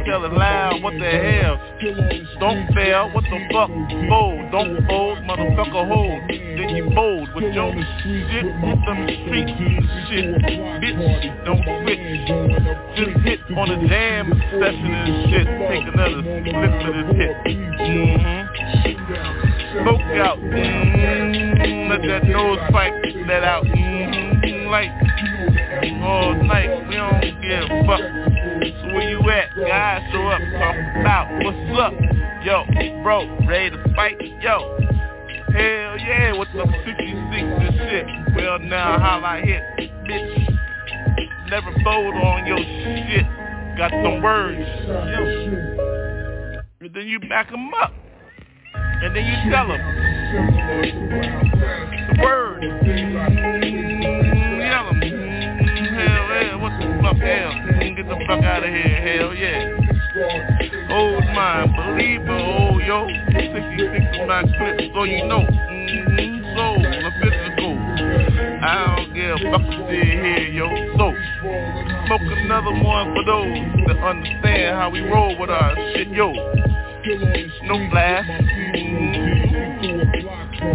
[0.05, 1.59] Tell it loud, what the hell?
[2.41, 3.71] Don't fail, what the fuck?
[4.09, 6.23] Fold, don't fold, motherfucker hold.
[6.29, 8.47] Then you bold with your shit, hit
[8.87, 9.53] them streets,
[10.09, 10.27] shit.
[10.83, 11.99] Bitch, don't quit.
[12.97, 15.47] Just hit on the jam session and shit.
[15.69, 17.35] Take another flip of this hit.
[17.83, 18.43] Mm-hmm.
[19.83, 21.91] Smoke out, mm-hmm.
[21.91, 22.95] let that nose pipe
[23.27, 24.67] let out, mm-hmm.
[24.71, 24.91] like
[26.03, 26.71] all night.
[26.89, 28.32] We don't give a fuck.
[28.65, 29.49] So where you at?
[29.57, 31.93] Guys, show up, talk about what's up.
[32.45, 32.65] Yo,
[33.03, 34.21] bro, ready to fight?
[34.41, 34.79] Yo,
[35.53, 38.07] hell yeah, what's up, 56 and shit.
[38.37, 39.63] Well, now how I hit,
[40.07, 40.49] bitch.
[41.51, 43.27] Never fold on your shit.
[43.77, 44.61] Got some words.
[44.87, 45.25] Yo.
[46.81, 47.93] And then you back them up.
[48.75, 49.81] And then you tell them.
[52.09, 52.63] The word.
[57.13, 57.53] Fuck, hell.
[57.95, 59.77] Get the fuck out of here, hell yeah.
[60.89, 63.09] Hold mine, believe it, oh yo.
[63.33, 65.41] 66 is my clip, so you know.
[65.41, 67.79] Mm-hmm, soul, the physical.
[68.63, 70.69] I don't give a fuck what's here, yo.
[70.97, 71.07] So,
[72.07, 76.33] smoke another one for those that understand how we roll with our shit, yo.
[77.65, 78.29] No blast.
[78.77, 79.53] Mm-hmm.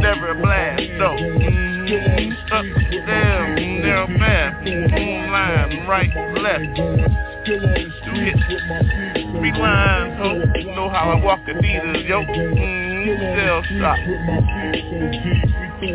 [0.01, 1.15] Never a blast, though.
[1.15, 1.76] Mm-hmm.
[1.87, 2.65] Up,
[3.07, 4.65] down, down, fast.
[4.65, 5.31] Mm-hmm.
[5.31, 6.75] Line, right, left.
[7.45, 7.59] Two
[8.11, 8.43] hits.
[9.39, 10.35] Three lines, ho.
[10.75, 12.23] Know how I walk the Adidas, yo.
[12.25, 13.39] Mm-hmm.
[13.39, 13.97] Cell shop.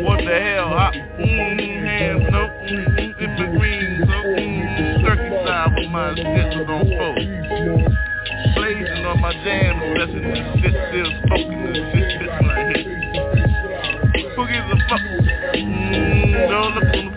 [0.03, 0.73] What the hell?
[0.73, 1.85] I, mm-hmm.
[1.85, 2.49] Hands, no.
[2.49, 3.21] Mm-hmm.
[3.21, 4.17] In between, so.
[4.33, 5.05] Mm-hmm.
[5.05, 7.97] Turkey side with my was on fold
[8.55, 12.53] blazing on my jam, blessing this shit, still smoking this shit, shit when I.
[14.35, 15.22] Who gives a fuck?
[16.49, 17.12] Mm,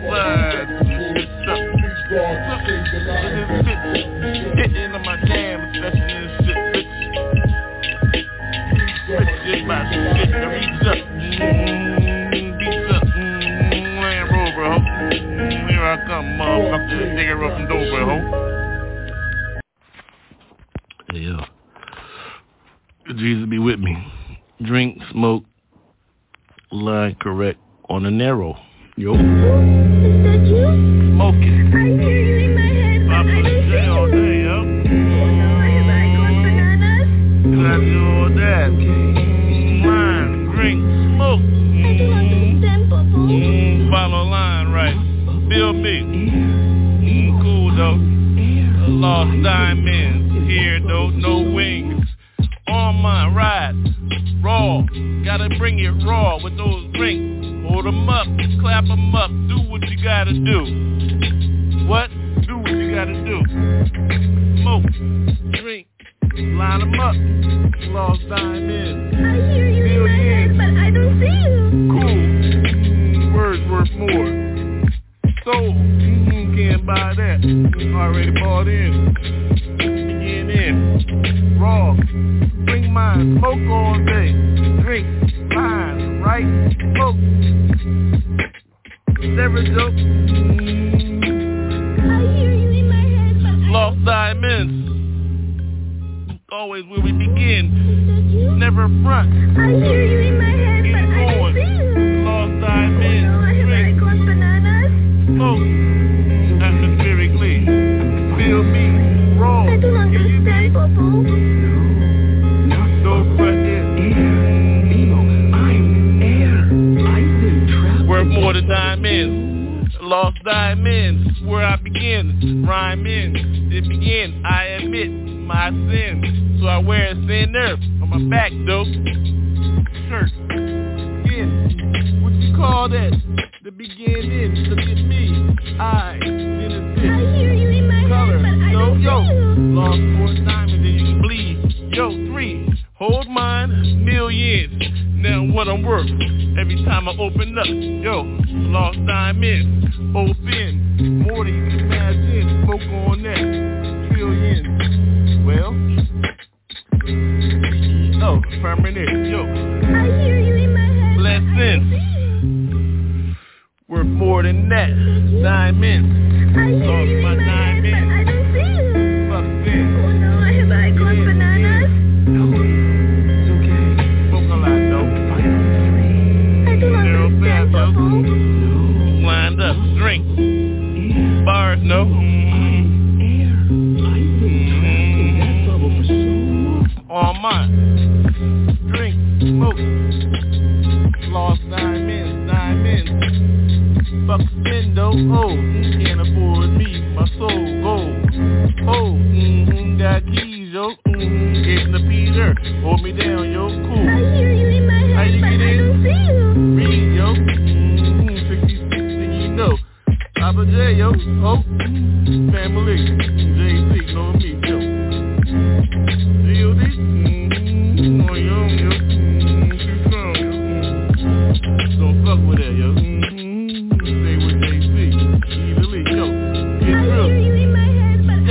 [121.45, 122.65] Where I begin.
[122.67, 123.71] rhyme Rhyming.
[123.71, 124.45] To begin.
[124.45, 125.11] I admit
[125.47, 126.59] my sin.
[126.61, 129.26] So I wear a thin thinner on my back though.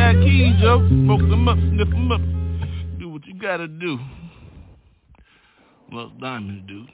[0.06, 0.88] Got keys, yo.
[0.88, 2.22] Smoke them up, sniff them up.
[2.99, 3.97] Do what you gotta do.
[5.91, 6.86] Well, diamonds do.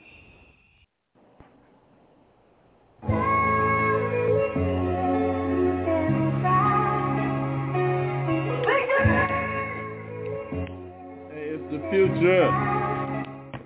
[11.34, 12.48] Hey, it's the future.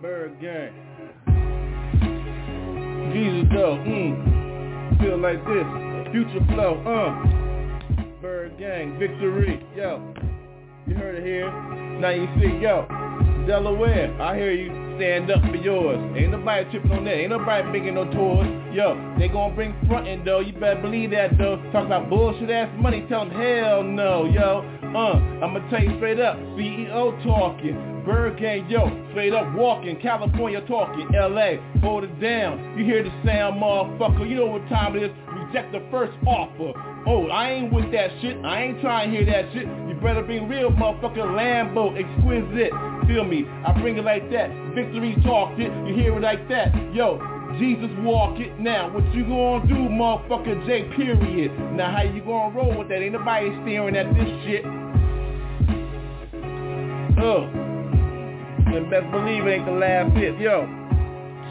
[0.02, 0.74] ByrdGang.
[3.14, 5.00] Jesus though, mm.
[5.00, 6.12] Feel like this.
[6.12, 7.45] Future flow, uh.
[8.26, 10.02] ByrdGang, victory, yo.
[10.88, 11.52] You heard it here.
[12.00, 12.88] Now you see, yo.
[13.46, 14.72] Delaware, I hear you.
[14.98, 16.00] Stand up for yours.
[16.18, 17.14] Ain't nobody tripping on that.
[17.14, 18.48] Ain't nobody making no tours.
[18.74, 20.40] Yo, they gonna bring frontin' though.
[20.40, 21.58] You better believe that though.
[21.72, 23.06] Talk about bullshit ass money.
[23.08, 24.66] Tell them hell no, yo.
[24.82, 26.36] Uh, I'ma tell you straight up.
[26.58, 27.76] CEO talking.
[28.08, 28.90] ByrdGang, yo.
[29.12, 30.00] Straight up walking.
[30.02, 31.08] California talking.
[31.14, 32.76] LA, hold it down.
[32.76, 34.28] You hear the sound, motherfucker.
[34.28, 35.12] You know what time it is.
[35.28, 36.95] Reject the first offer.
[37.08, 38.38] Oh, I ain't with that shit.
[38.44, 39.68] I ain't trying to hear that shit.
[39.68, 42.74] You better bring real motherfucking Lambo, exquisite.
[43.08, 43.46] Feel me?
[43.66, 44.50] I bring it like that.
[44.74, 45.72] Victory talked it.
[45.88, 46.74] You hear it like that.
[46.96, 47.22] Yo,
[47.60, 48.60] Jesus walk it.
[48.60, 51.52] Now, what you gonna do, motherfucker J period?
[51.74, 53.04] Now, how you gonna roll with that?
[53.04, 54.66] Ain't nobody staring at this shit.
[57.22, 57.46] Oh.
[58.66, 60.40] And best believe it ain't the last hit.
[60.40, 60.66] Yo.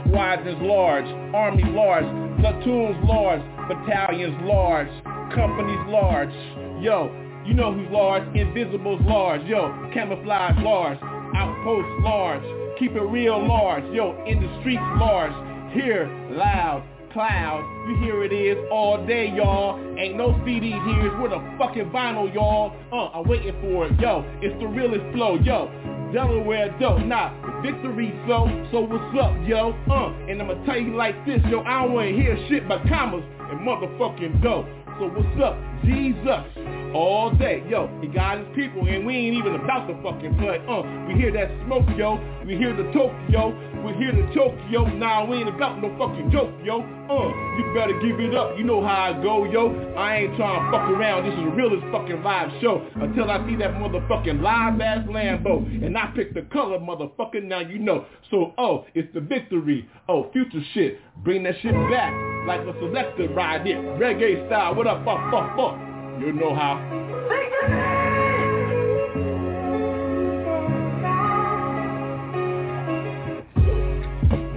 [0.04, 2.04] Squadrons large, army large,
[2.40, 4.90] platoons large, battalions large,
[5.34, 6.32] companies large.
[6.80, 7.10] Yo,
[7.44, 8.22] you know who's large?
[8.36, 9.42] Invisibles large.
[9.46, 10.98] Yo, camouflage large,
[11.36, 13.84] Outpost large, keep it real large.
[13.92, 15.32] Yo, in the streets large,
[15.74, 17.62] here loud, cloud.
[17.88, 19.78] You hear it is all day, y'all.
[19.98, 21.06] Ain't no CD here.
[21.06, 22.72] It's with a fucking vinyl, y'all.
[22.92, 24.00] Uh, I'm waiting for it.
[24.00, 25.36] Yo, it's the realest flow.
[25.36, 25.70] Yo,
[26.14, 31.26] Delaware dope, nah, victory so, so what's up, yo, uh, and I'ma tell you like
[31.26, 34.64] this, yo, I don't wanna hear shit but commas and motherfucking dope,
[34.98, 39.56] so what's up, Jesus, all day, yo, he got his people and we ain't even
[39.56, 43.50] about to fucking play, uh, we hear that smoke, yo, we hear the Tokyo,
[43.82, 46.80] we hear the Tokyo, nah, we ain't about no fucking joke, yo,
[47.10, 47.28] uh,
[47.58, 50.70] you better give it up, you know how I go, yo, I ain't trying to
[50.70, 54.80] fuck around, this is the realest fucking live show, until I see that motherfucking live
[54.80, 59.20] ass Lambo, and I pick the color, motherfucker, now you know, so, oh, it's the
[59.20, 62.14] victory, oh, future shit, bring that shit back,
[62.46, 66.78] like a selector ride it, reggae style, what up, fuck, fuck, fuck, you know how.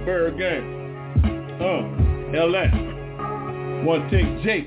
[0.06, 0.78] ByrdGang.
[1.60, 3.84] Uh, LS.
[3.84, 4.66] One take Jake.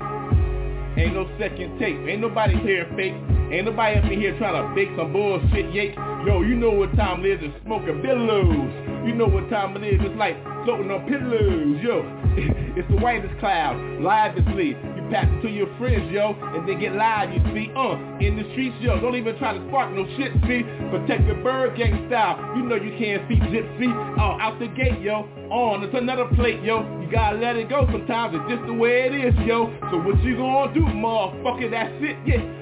[0.96, 1.96] Ain't no second take.
[2.08, 3.14] Ain't nobody here fake.
[3.52, 5.96] Ain't nobody up in here trying to fake some bullshit yake.
[6.26, 8.70] Yo, you know what time it is to smoking billows.
[9.04, 10.00] You know what time it is.
[10.02, 11.78] It's like floating on pillows.
[11.82, 12.02] Yo,
[12.78, 13.76] it's the whitest cloud.
[14.00, 14.76] Lively.
[14.96, 18.36] You pass it to your friends, yo, and then get live, you see, uh, in
[18.36, 22.40] the streets, yo, don't even try to spark no shit, see, protect your ByrdGang style,
[22.56, 26.62] you know you can't see gypsy, uh, out the gate, yo, on, it's another plate,
[26.62, 27.86] yo, you gotta let it go.
[27.92, 31.92] Sometimes, it's just the way it is, yo, so what you gonna do, motherfucker, that's
[32.00, 32.61] it, yeah,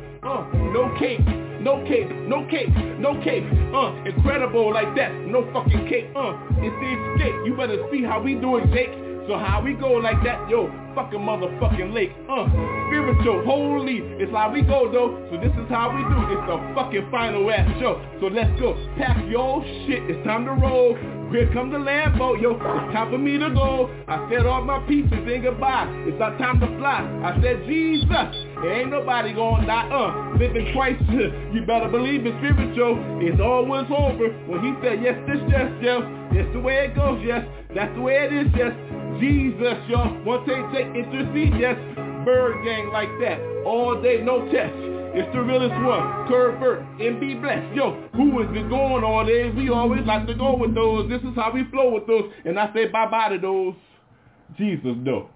[0.23, 1.21] uh, no cake
[1.61, 6.73] no cake, no cake, no cake, uh, incredible like that, no fucking cake, uh, it's
[6.81, 8.89] the escape, you better see how we do it, Jake,
[9.27, 10.65] so how we go like that, yo,
[10.95, 12.49] fucking motherfucking lake, uh,
[12.89, 16.57] spiritual, holy, it's how we go though, so this is how we do, it's the
[16.73, 20.97] fucking final ass show, so let's go, pack your shit, it's time to roll,
[21.31, 24.79] here come the Lambo, yo, it's time for me to go, I said all my
[24.87, 28.29] pieces and goodbye, it's our time to fly, I said Jesus,
[28.63, 30.99] ain't nobody gonna die, uh, living twice,
[31.53, 36.01] you better believe it's spiritual, it's always over, when he said yes, this, yes, yes,
[36.33, 38.73] that's the way it goes, yes, that's the way it is, yes,
[39.19, 40.01] Jesus, yo.
[40.23, 41.77] One take, take, intercede, yes.
[42.25, 43.39] ByrdGang like that.
[43.65, 45.00] All day, no test.
[45.13, 46.27] It's the realest one.
[46.27, 46.61] Curve
[47.01, 47.75] and be blessed.
[47.75, 49.49] Yo, who is it going all day?
[49.49, 51.09] We always like to go with those.
[51.09, 52.31] This is how we flow with those.
[52.45, 53.75] And I say bye-bye to those.
[54.57, 55.29] Jesus, no.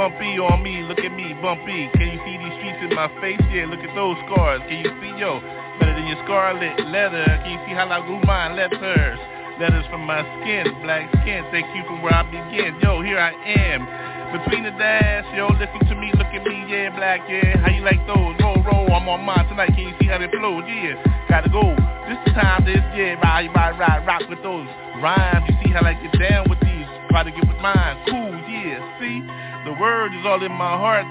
[0.00, 1.92] Bumpy on me, look at me, bumpy.
[1.92, 3.36] Can you see these streets in my face?
[3.52, 4.64] Yeah, look at those scars.
[4.64, 5.44] Can you see, yo,
[5.76, 7.28] better than your scarlet leather?
[7.44, 9.20] Can you see how I grew mine letters?
[9.60, 11.44] Letters from my skin, black skin.
[11.52, 12.80] Thank you for where I begin.
[12.80, 13.84] Yo, here I am.
[14.32, 17.60] Between the dash, yo, listen to me, look at me, yeah, black, yeah.
[17.60, 18.40] How you like those?
[18.40, 19.76] Roll, roll, I'm on mine tonight.
[19.76, 20.64] Can you see how they flow?
[20.64, 20.96] Yeah,
[21.28, 21.76] gotta go.
[22.08, 24.64] This time, this, yeah, ride, ride, ride, rock with those
[25.04, 25.44] rhymes.
[25.44, 26.88] You see how I get down with these?
[27.12, 28.00] Try to get with mine.
[28.08, 29.49] Cool, yeah, see?
[29.64, 31.06] The word is all in my heart.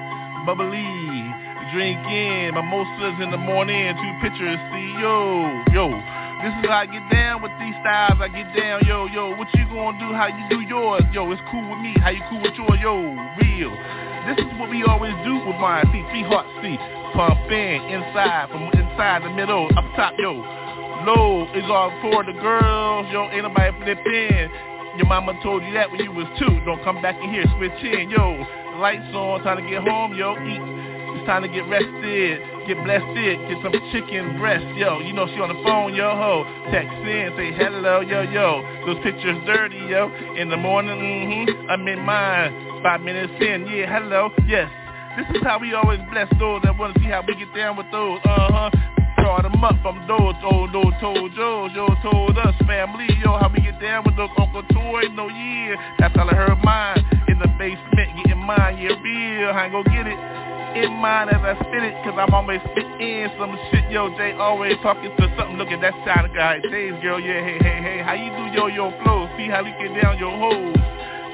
[0.46, 0.86] Bubbly.
[1.74, 2.56] Drink in.
[2.56, 3.94] Mimosas in the morning.
[3.96, 4.58] Two pictures.
[4.74, 5.94] See, yo, yo.
[6.40, 8.18] This is how I get down with these styles.
[8.24, 9.36] I get down, yo, yo.
[9.36, 10.16] What you gonna do?
[10.16, 11.04] How you do yours?
[11.12, 11.94] Yo, it's cool with me.
[12.00, 12.80] How you cool with yours?
[12.80, 12.96] Yo,
[13.44, 13.76] real.
[14.26, 15.84] This is what we always do with mine.
[15.92, 16.80] See, three hearts, see.
[17.12, 20.40] Pump in, inside, from inside the middle, up top, yo.
[21.04, 23.28] Low is all for the girls, yo.
[23.36, 24.50] Ain't nobody flip in.
[25.00, 26.60] Your mama told you that when you was two.
[26.68, 28.36] Don't come back in here, switch in, yo.
[28.84, 30.36] Lights on, time to get home, yo.
[30.36, 30.60] Eat.
[31.16, 35.00] It's time to get rested, get blessed, get some chicken breast, yo.
[35.00, 36.44] You know she on the phone, yo ho.
[36.68, 38.60] Text in, say hello, yo yo.
[38.86, 40.12] Those pictures dirty, yo.
[40.36, 41.72] In the morning, mm-hmm.
[41.72, 42.84] I'm in mine.
[42.84, 44.68] Five minutes in, yeah, hello, yes.
[45.16, 47.88] This is how we always bless those that wanna see how we get down with
[47.90, 53.06] those, uh-huh brought them up from those old old told Joe, Joe told us family,
[53.22, 56.58] yo, how we get down with those Uncle Toy, no yeah, that's all I heard
[56.64, 60.18] mine, in the basement, getting mine, yeah, real, I ain't gon' get it,
[60.82, 64.74] in mine as I spit it, cause I'm always spitting some shit, yo, Jay always
[64.82, 68.18] talking to something, look at that side guy, Days girl, yeah, hey, hey, hey, how
[68.18, 70.74] you do yo, yo, flow, see how we get down your hoes,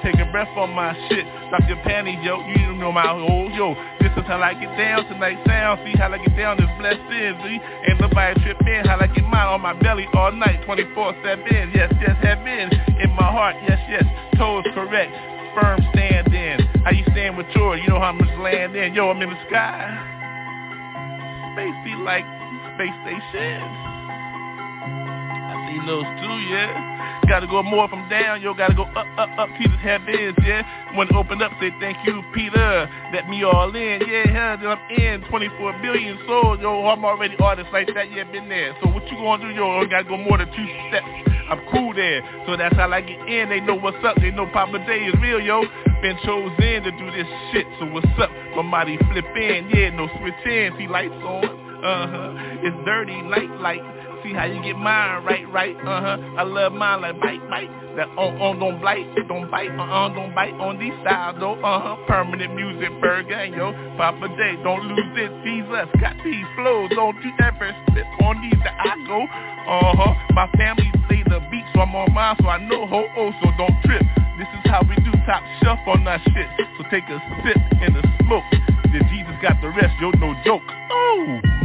[0.06, 1.26] take a breath on my shit.
[1.50, 2.38] Drop your panties, yo.
[2.46, 3.74] You know my hoes, yo.
[4.00, 5.42] This is how I get down tonight.
[5.50, 6.58] Sound, see how I get down.
[6.62, 7.58] This blessed is, see.
[7.90, 8.86] Ain't nobody trip in.
[8.86, 11.74] How I get mine on my belly all night, 24/7.
[11.74, 12.70] Yes, yes, have been
[13.02, 13.56] in my heart.
[13.68, 14.06] Yes, yes.
[14.38, 15.12] Toes correct.
[15.58, 16.62] Firm stand in.
[16.86, 17.82] How you stand with yours?
[17.82, 18.94] You know how much land in.
[18.94, 19.90] Yo, I'm in the sky.
[21.54, 22.26] Space be like
[22.76, 23.95] space station.
[25.68, 27.22] See those too, yeah.
[27.28, 30.62] Gotta go more from down, yo, gotta go up, up, up, Peter's heavens, yeah.
[30.96, 32.90] When it opened up, say thank you, Peter.
[33.14, 35.30] Let me all in, yeah, hell, then I'm in.
[35.30, 38.76] 24 billion souls, yo, I'm already artist like that, yeah, been there.
[38.84, 41.10] So what you gonna do, yo, gotta go more than two steps.
[41.50, 43.50] I'm cool there, so that's how I get in.
[43.50, 45.64] They know what's up, they know Papa Day is real, yo.
[46.02, 48.30] Been chosen to do this shit, so what's up?
[48.56, 50.74] My body flip in, yeah, no switch in.
[50.78, 51.46] See lights on,
[51.86, 52.60] uh-huh.
[52.62, 53.82] It's dirty, light, light.
[54.26, 56.42] See how you get mine right, right, uh-huh.
[56.42, 57.70] I love mine like bite, bite.
[57.94, 62.10] That on on don't bite, don't bite, uh-uh, don't bite on these styles though, uh-huh.
[62.10, 63.70] Permanent Muzik, bird gang, yo.
[64.02, 65.30] Poppa J, don't lose it.
[65.46, 69.22] Jesus got these flows, don't you ever slip on these that I go.
[69.30, 70.14] Uh-huh.
[70.34, 73.54] My family play the beat, so I'm on mine, so I know ho oh, so
[73.62, 74.02] don't trip.
[74.42, 76.50] This is how we do top shelf on that shit.
[76.82, 78.50] So take a sip in the smoke.
[78.90, 80.66] Then Jesus got the rest, yo, no joke.
[80.66, 81.65] Oh.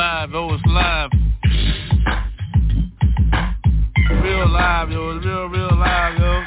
[0.00, 0.30] Live.
[0.32, 1.10] Oh, it's live.
[4.22, 5.10] Real live, yo.
[5.10, 6.42] It's real, real live, yo.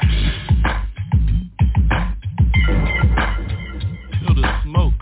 [4.21, 4.93] Feel the smoke.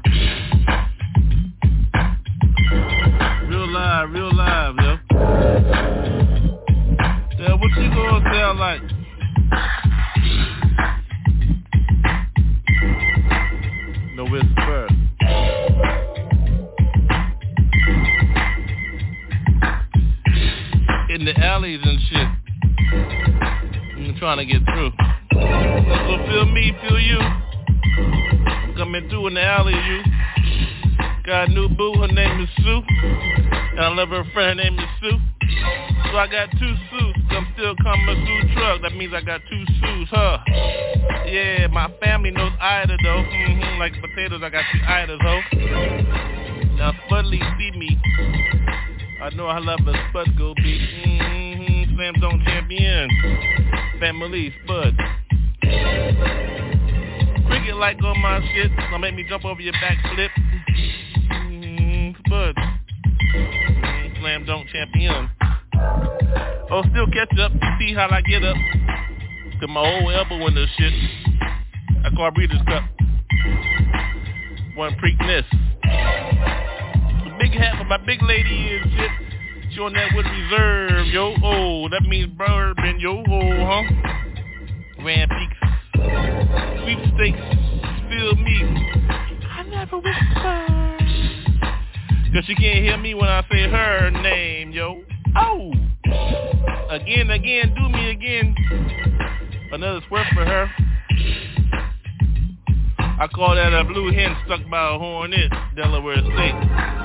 [3.47, 4.97] Real live, real live, yo.
[7.39, 8.90] Yeah, what you gonna sound like?
[21.21, 22.27] In the alleys and shit.
[23.95, 24.91] I'm trying to get through.
[25.29, 27.19] So feel me, feel you.
[28.75, 30.01] Coming through in the alley, you.
[31.23, 32.81] Got a new boo, her name is Sue.
[32.89, 35.19] And I love her friend, her name is Sue.
[36.11, 37.19] So I got two suits.
[37.29, 38.81] I'm still coming through truck.
[38.81, 40.39] That means I got two suits, huh?
[41.27, 43.23] Yeah, my family knows Ida though.
[43.29, 45.41] Mm-hmm, like potatoes, I got two Idas, ho.
[46.77, 48.60] Now Spudley see me.
[49.21, 50.81] I know I love a Spud go beat.
[51.05, 53.07] Mm-hmm, Slam Dunk champion.
[53.99, 54.97] Family Spud.
[57.45, 58.75] Cricket like on my shit.
[58.75, 60.29] Gonna make me jump over your backflip.
[61.31, 62.55] Mm-hmm, Spud.
[64.19, 65.29] Slam Dunk champion.
[66.71, 67.51] Oh, still catch up.
[67.77, 68.57] See how I get up.
[69.61, 70.93] To my old elbow in the shit.
[72.03, 72.85] I call Breeders' Cup.
[74.75, 75.45] One Preakness
[77.51, 79.11] big hat for my big lady and shit.
[79.73, 81.33] She on that with reserve, yo.
[81.43, 83.23] Oh, that means bourbon, yo.
[83.27, 83.83] Oh, huh?
[85.01, 85.57] Grand Peaks.
[86.83, 87.39] Sweepstakes.
[88.09, 88.63] Feel me.
[89.49, 90.67] I never whisper.
[92.33, 95.01] Cause she can't hear me when I say her name, yo.
[95.35, 95.73] Oh.
[96.89, 98.55] Again, again, do me again.
[99.71, 100.69] Another swerve for her.
[102.99, 107.00] I call that a blue hen stuck by a hornet, Delaware State.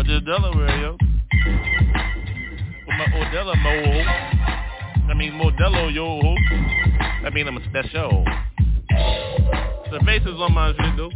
[0.00, 0.92] Or just Delaware, yo.
[0.92, 1.00] With
[2.96, 3.70] my Odella mo.
[5.10, 6.18] I mean Modelo, yo.
[7.22, 8.24] I mean I'm a special.
[8.88, 11.10] The faces on my shit, though.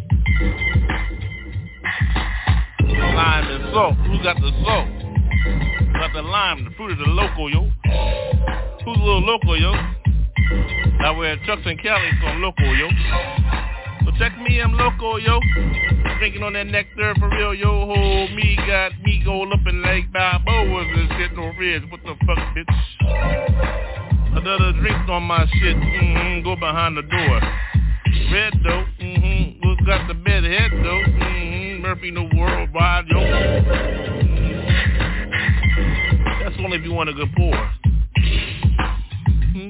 [2.93, 3.97] Lime and salt.
[3.97, 4.87] Who got the salt?
[4.87, 7.71] Who got the lime, the fruit of the local, yo.
[8.85, 9.73] Who's a little local, yo?
[11.01, 12.91] I wear Chucks and Cali, so I'm local, yo.
[14.05, 15.41] So check me, I'm local, yo.
[16.19, 17.87] Drinking on that nectar for real, yo.
[17.87, 21.87] Ho, me got me go up in Lake Balboas and shit, no ribs.
[21.91, 23.65] What the fuck, bitch?
[24.37, 25.77] Another drink on my shit.
[25.77, 27.41] Mm-hmm, go behind the door.
[28.33, 28.85] Red though.
[29.01, 29.63] Mm-hmm.
[29.63, 31.03] Who's got the bed head though?
[31.07, 31.83] Mm-hmm.
[31.83, 33.21] Murphy no worldwide, yo.
[36.43, 37.71] That's only if you want a good pour.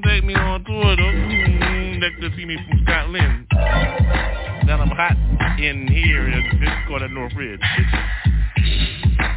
[0.05, 1.03] Take me on tour though.
[1.03, 1.73] Mm-hmm.
[2.05, 3.46] Like to see me from Scotland.
[4.66, 5.16] Now I'm hot
[5.59, 6.44] in here in
[6.86, 7.62] called at North Ridge.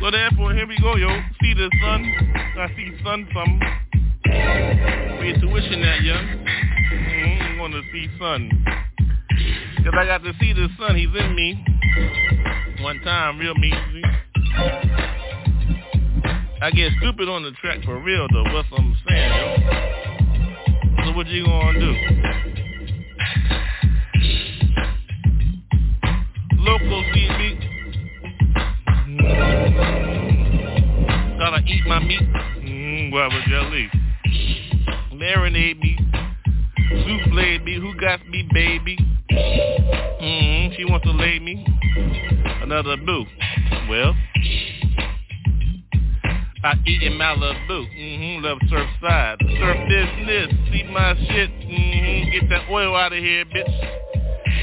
[0.01, 1.07] So therefore, here we go, yo.
[1.39, 2.03] See the sun.
[2.59, 3.61] I see sun some.
[5.23, 6.25] Your tuition that young.
[6.91, 7.41] Mm-hmm.
[7.41, 8.51] I'm gonna see sun.
[9.85, 10.97] Cause I got to see the sun.
[10.97, 11.63] He's in me.
[12.83, 13.71] One time, real me.
[16.61, 18.53] I get stupid on the track for real though.
[18.53, 19.55] What's I'm saying, yo?
[21.05, 22.56] So what you gonna do?
[26.67, 27.55] Local TV.
[29.07, 29.71] Mm,
[31.39, 32.21] gotta eat my meat.
[32.21, 33.89] Mmm, guava jelly.
[35.13, 35.97] Marinate me.
[36.89, 37.75] Souffle me.
[37.79, 38.97] Who got me, baby?
[39.31, 41.65] Mmm, she wants to lay me.
[42.61, 43.23] Another boo.
[43.89, 44.13] Well,
[46.65, 47.87] I eat in Malibu.
[47.97, 49.37] Mm-hmm, love surf side.
[49.39, 50.49] Surf business.
[50.73, 51.49] See my shit.
[51.49, 53.71] Mm-hmm, get that oil out of here, bitch.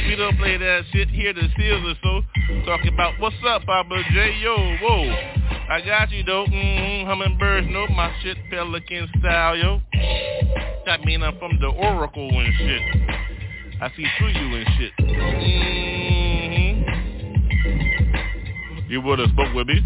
[0.09, 2.23] We don't play that shit here the seals or so.
[2.67, 4.39] Talking about what's up, Poppa J.
[4.43, 5.11] Yo, whoa.
[5.69, 6.45] I got you though.
[6.47, 8.37] Mm-hmm, hummingbirds know my shit.
[8.51, 9.81] Pelican style, yo.
[10.87, 12.83] That mean I'm from the Oracle and shit.
[13.81, 14.93] I see through you and shit.
[15.01, 16.35] Mm-hmm.
[18.91, 19.81] You would've spoke with me.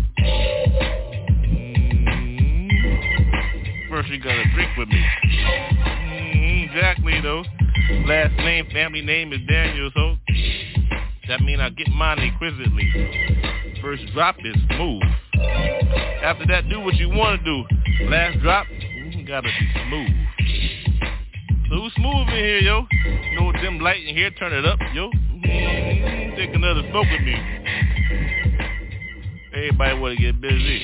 [3.89, 5.05] First you gotta drink with me.
[5.25, 7.45] Mm-hmm, exactly though.
[7.89, 10.17] Last name, family name is Daniels, so
[11.27, 12.87] that mean I get mine exquisitely.
[13.81, 15.03] First drop is smooth.
[16.23, 17.65] After that, do what you want to do.
[18.11, 20.11] Last drop, you gotta be smooth.
[21.71, 22.87] So who's smooth in here, yo?
[22.93, 25.09] You know what them light in here, turn it up, yo.
[25.11, 27.37] Mm, take another smoke with me.
[29.55, 30.83] Everybody wanna get busy.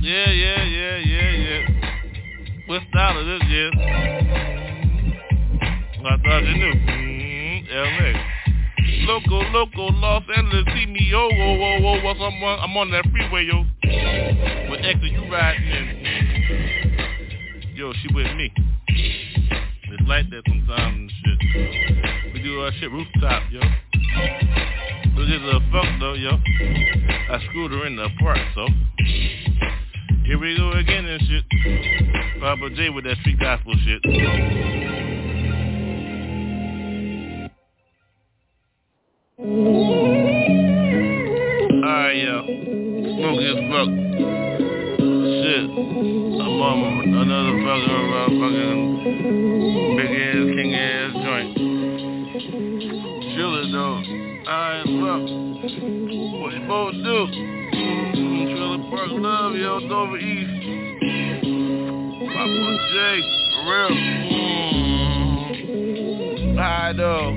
[0.00, 1.66] Yeah, yeah, yeah, yeah, yeah.
[2.68, 4.55] What style is this, yeah?
[6.06, 6.72] I thought you knew.
[6.72, 8.12] Mm, LA.
[9.06, 12.32] Local, local, Los Angeles, see me, yo, whoa, whoa, whoa, what's up?
[12.32, 13.64] I'm on that freeway, yo.
[14.70, 15.86] With extra, you riding in.
[17.74, 18.52] Yo, she with me.
[18.88, 22.34] It's like that sometimes and shit.
[22.34, 23.60] We do our shit rooftop, yo.
[23.60, 26.30] But it's a fuck though, yo.
[27.30, 28.66] I screwed her in the park, so.
[30.24, 31.44] Here we go again and shit.
[32.40, 34.85] Poppa J with that street gospel shit.
[47.18, 48.80] Another uh, fucking
[49.96, 51.50] big ass, king ass joint.
[53.34, 53.98] Chill it though.
[54.46, 55.24] Alright, fuck.
[56.40, 57.18] What you both do?
[57.72, 60.52] Mm, Trailer Park Love, yo, Dover East.
[62.36, 62.96] Poppa J,
[63.54, 63.90] for real.
[63.90, 64.56] Mm.
[66.58, 67.35] Hi, though.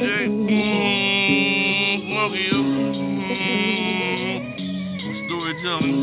[0.00, 0.08] Mm, Poppa J.
[0.28, 2.58] Mm, smoky, yo.
[3.10, 3.36] Mm,
[5.26, 5.96] storytelling.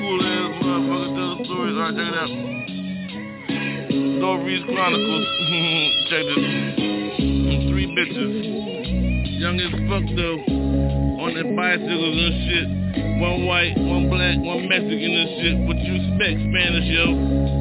[0.00, 1.76] Cool ass motherfucker tell the stories.
[1.76, 2.32] Alright, check it out.
[4.18, 5.26] Stories Chronicles.
[6.08, 6.44] check this.
[7.68, 8.34] Three bitches.
[9.40, 10.40] Young as fuck though.
[11.20, 12.68] On their bicycles and shit.
[13.20, 15.56] One white, one black, one Mexican and shit.
[15.68, 16.40] What you expect?
[16.48, 17.12] Spanish, yo.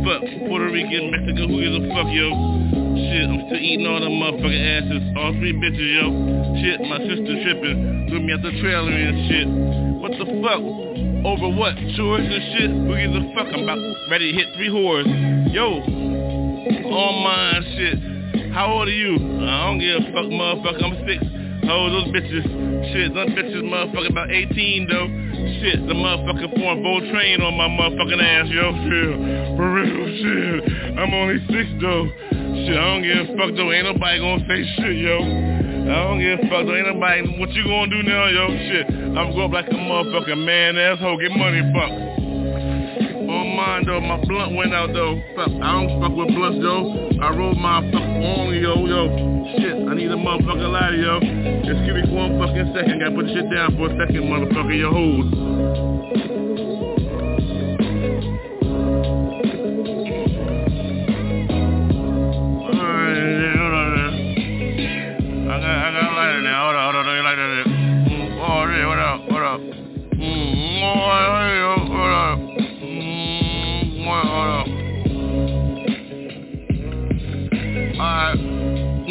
[0.08, 0.24] Fuck.
[0.48, 2.61] Puerto Rican, Mexican, who gives a fuck, yo?
[3.10, 5.02] Shit, I'm still eating all them motherfucking asses.
[5.18, 6.06] All three bitches, yo.
[6.62, 8.06] Shit, my sister tripping.
[8.10, 9.47] Threw me out the trailer and shit.
[9.97, 10.62] What the fuck?
[11.26, 11.74] Over what?
[11.97, 12.70] Chores and shit?
[12.70, 13.49] Who gives a fuck?
[13.54, 15.06] I'm about ready to hit three whores.
[15.54, 15.82] Yo.
[16.93, 18.54] All mine shit.
[18.54, 19.16] How old are you?
[19.18, 20.84] I don't give a fuck, motherfucker.
[20.84, 21.20] I'm six.
[21.70, 22.43] Oh, those bitches.
[22.91, 25.08] Shit, those bitches motherfucker about 18 though.
[25.62, 28.74] Shit, the motherfucker pouring Bow Train on my motherfucking ass, yo.
[28.86, 30.97] Shit, for real, shit.
[30.97, 32.41] I'm only six though.
[32.52, 33.72] Shit, I don't give a fuck though.
[33.72, 35.18] Ain't nobody gonna say shit, yo.
[35.24, 36.76] I don't give a fuck though.
[36.76, 37.39] Ain't nobody.
[37.39, 38.47] What you gonna do now, yo?
[38.52, 38.86] Shit,
[39.16, 41.18] I'm going up like a motherfucking man asshole.
[41.18, 41.91] Get money, fuck.
[43.32, 45.16] On mine though, my blunt went out though.
[45.36, 47.10] Fuck, I don't fuck with blunts though.
[47.24, 49.08] I roll my fuck on yo, yo.
[49.56, 51.20] Shit, I need a motherfucker lighter, yo.
[51.64, 52.99] Just give me one fucking second.
[52.99, 54.76] Gotta put the shit down for a second, motherfucker.
[54.76, 56.41] Yo, hold.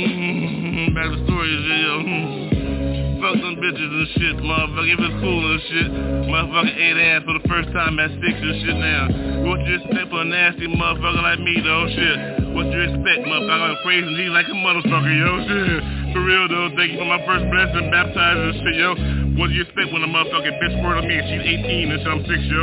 [0.01, 1.94] Mm, back to the story, yo.
[2.01, 3.20] Mm.
[3.20, 4.88] Fuck them bitches and shit, motherfucker.
[4.88, 5.88] If it's cool and shit,
[6.24, 9.05] motherfucker ate ass for the first time at six and shit now.
[9.44, 11.84] What you expect for a nasty motherfucker like me, though?
[11.92, 12.16] Shit.
[12.57, 13.76] What you expect, motherfucker?
[13.76, 15.30] I'm praising Jesus like a motherfucker, yo.
[15.44, 15.80] Shit.
[16.16, 16.72] For real, though.
[16.72, 18.90] Thank you for my first blessing, baptized and shit, yo.
[19.36, 22.01] What do you expect when a motherfucking bitch word on me and she's 18 and
[22.01, 22.62] shit, I'm six, yo?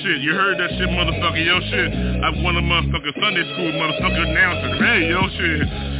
[0.00, 1.92] Shit, you heard that shit, motherfucker, yo, shit.
[2.24, 4.80] I won a motherfucking Sunday school, motherfucker, announcer.
[4.80, 5.99] Hey, yo, shit.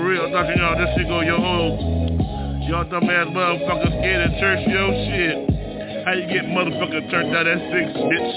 [0.00, 0.56] For real, Dr.
[0.56, 1.76] Y'all, this shit go, yo, ho.
[2.64, 5.36] Y'all dumbass motherfuckers scared of church, yo, shit.
[6.08, 8.32] How you get motherfucker turned out at six, bitch?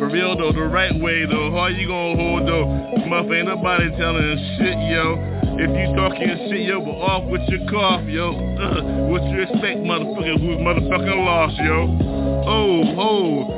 [0.00, 1.52] For real, though, the right way, though.
[1.52, 2.64] How you gonna hold, though?
[3.04, 5.20] Motherfucker, ain't nobody telling shit, yo.
[5.60, 8.32] If you talking shit, yo, but off with your cough, yo.
[8.32, 11.84] Uh, what you expect, motherfucker, who's motherfucking lost, yo?
[12.48, 13.57] Oh, oh.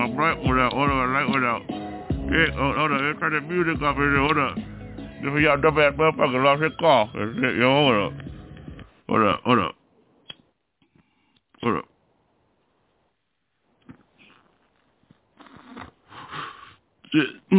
[0.00, 1.62] My hold up, hold up, light up.
[1.68, 4.56] Yeah, hold, hold up, let's turn the music up here, hold up.
[4.56, 7.10] This y'all dumb ass motherfucker lost his call.
[7.14, 8.12] Yo, hold up.
[9.10, 9.74] Hold up, hold up.
[11.62, 11.84] Hold up.
[17.12, 17.28] Shit.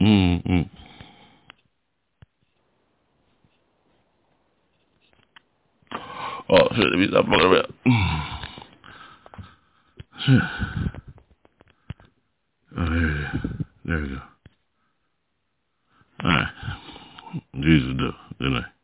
[0.00, 0.79] Mm-hmm.
[6.50, 7.72] Oh, shit, we stop fucking around.
[10.26, 10.42] Shit.
[12.76, 13.50] Oh, there it is.
[13.84, 14.20] There we go.
[16.24, 16.48] All right.
[17.60, 18.79] Jesus do, didn't I?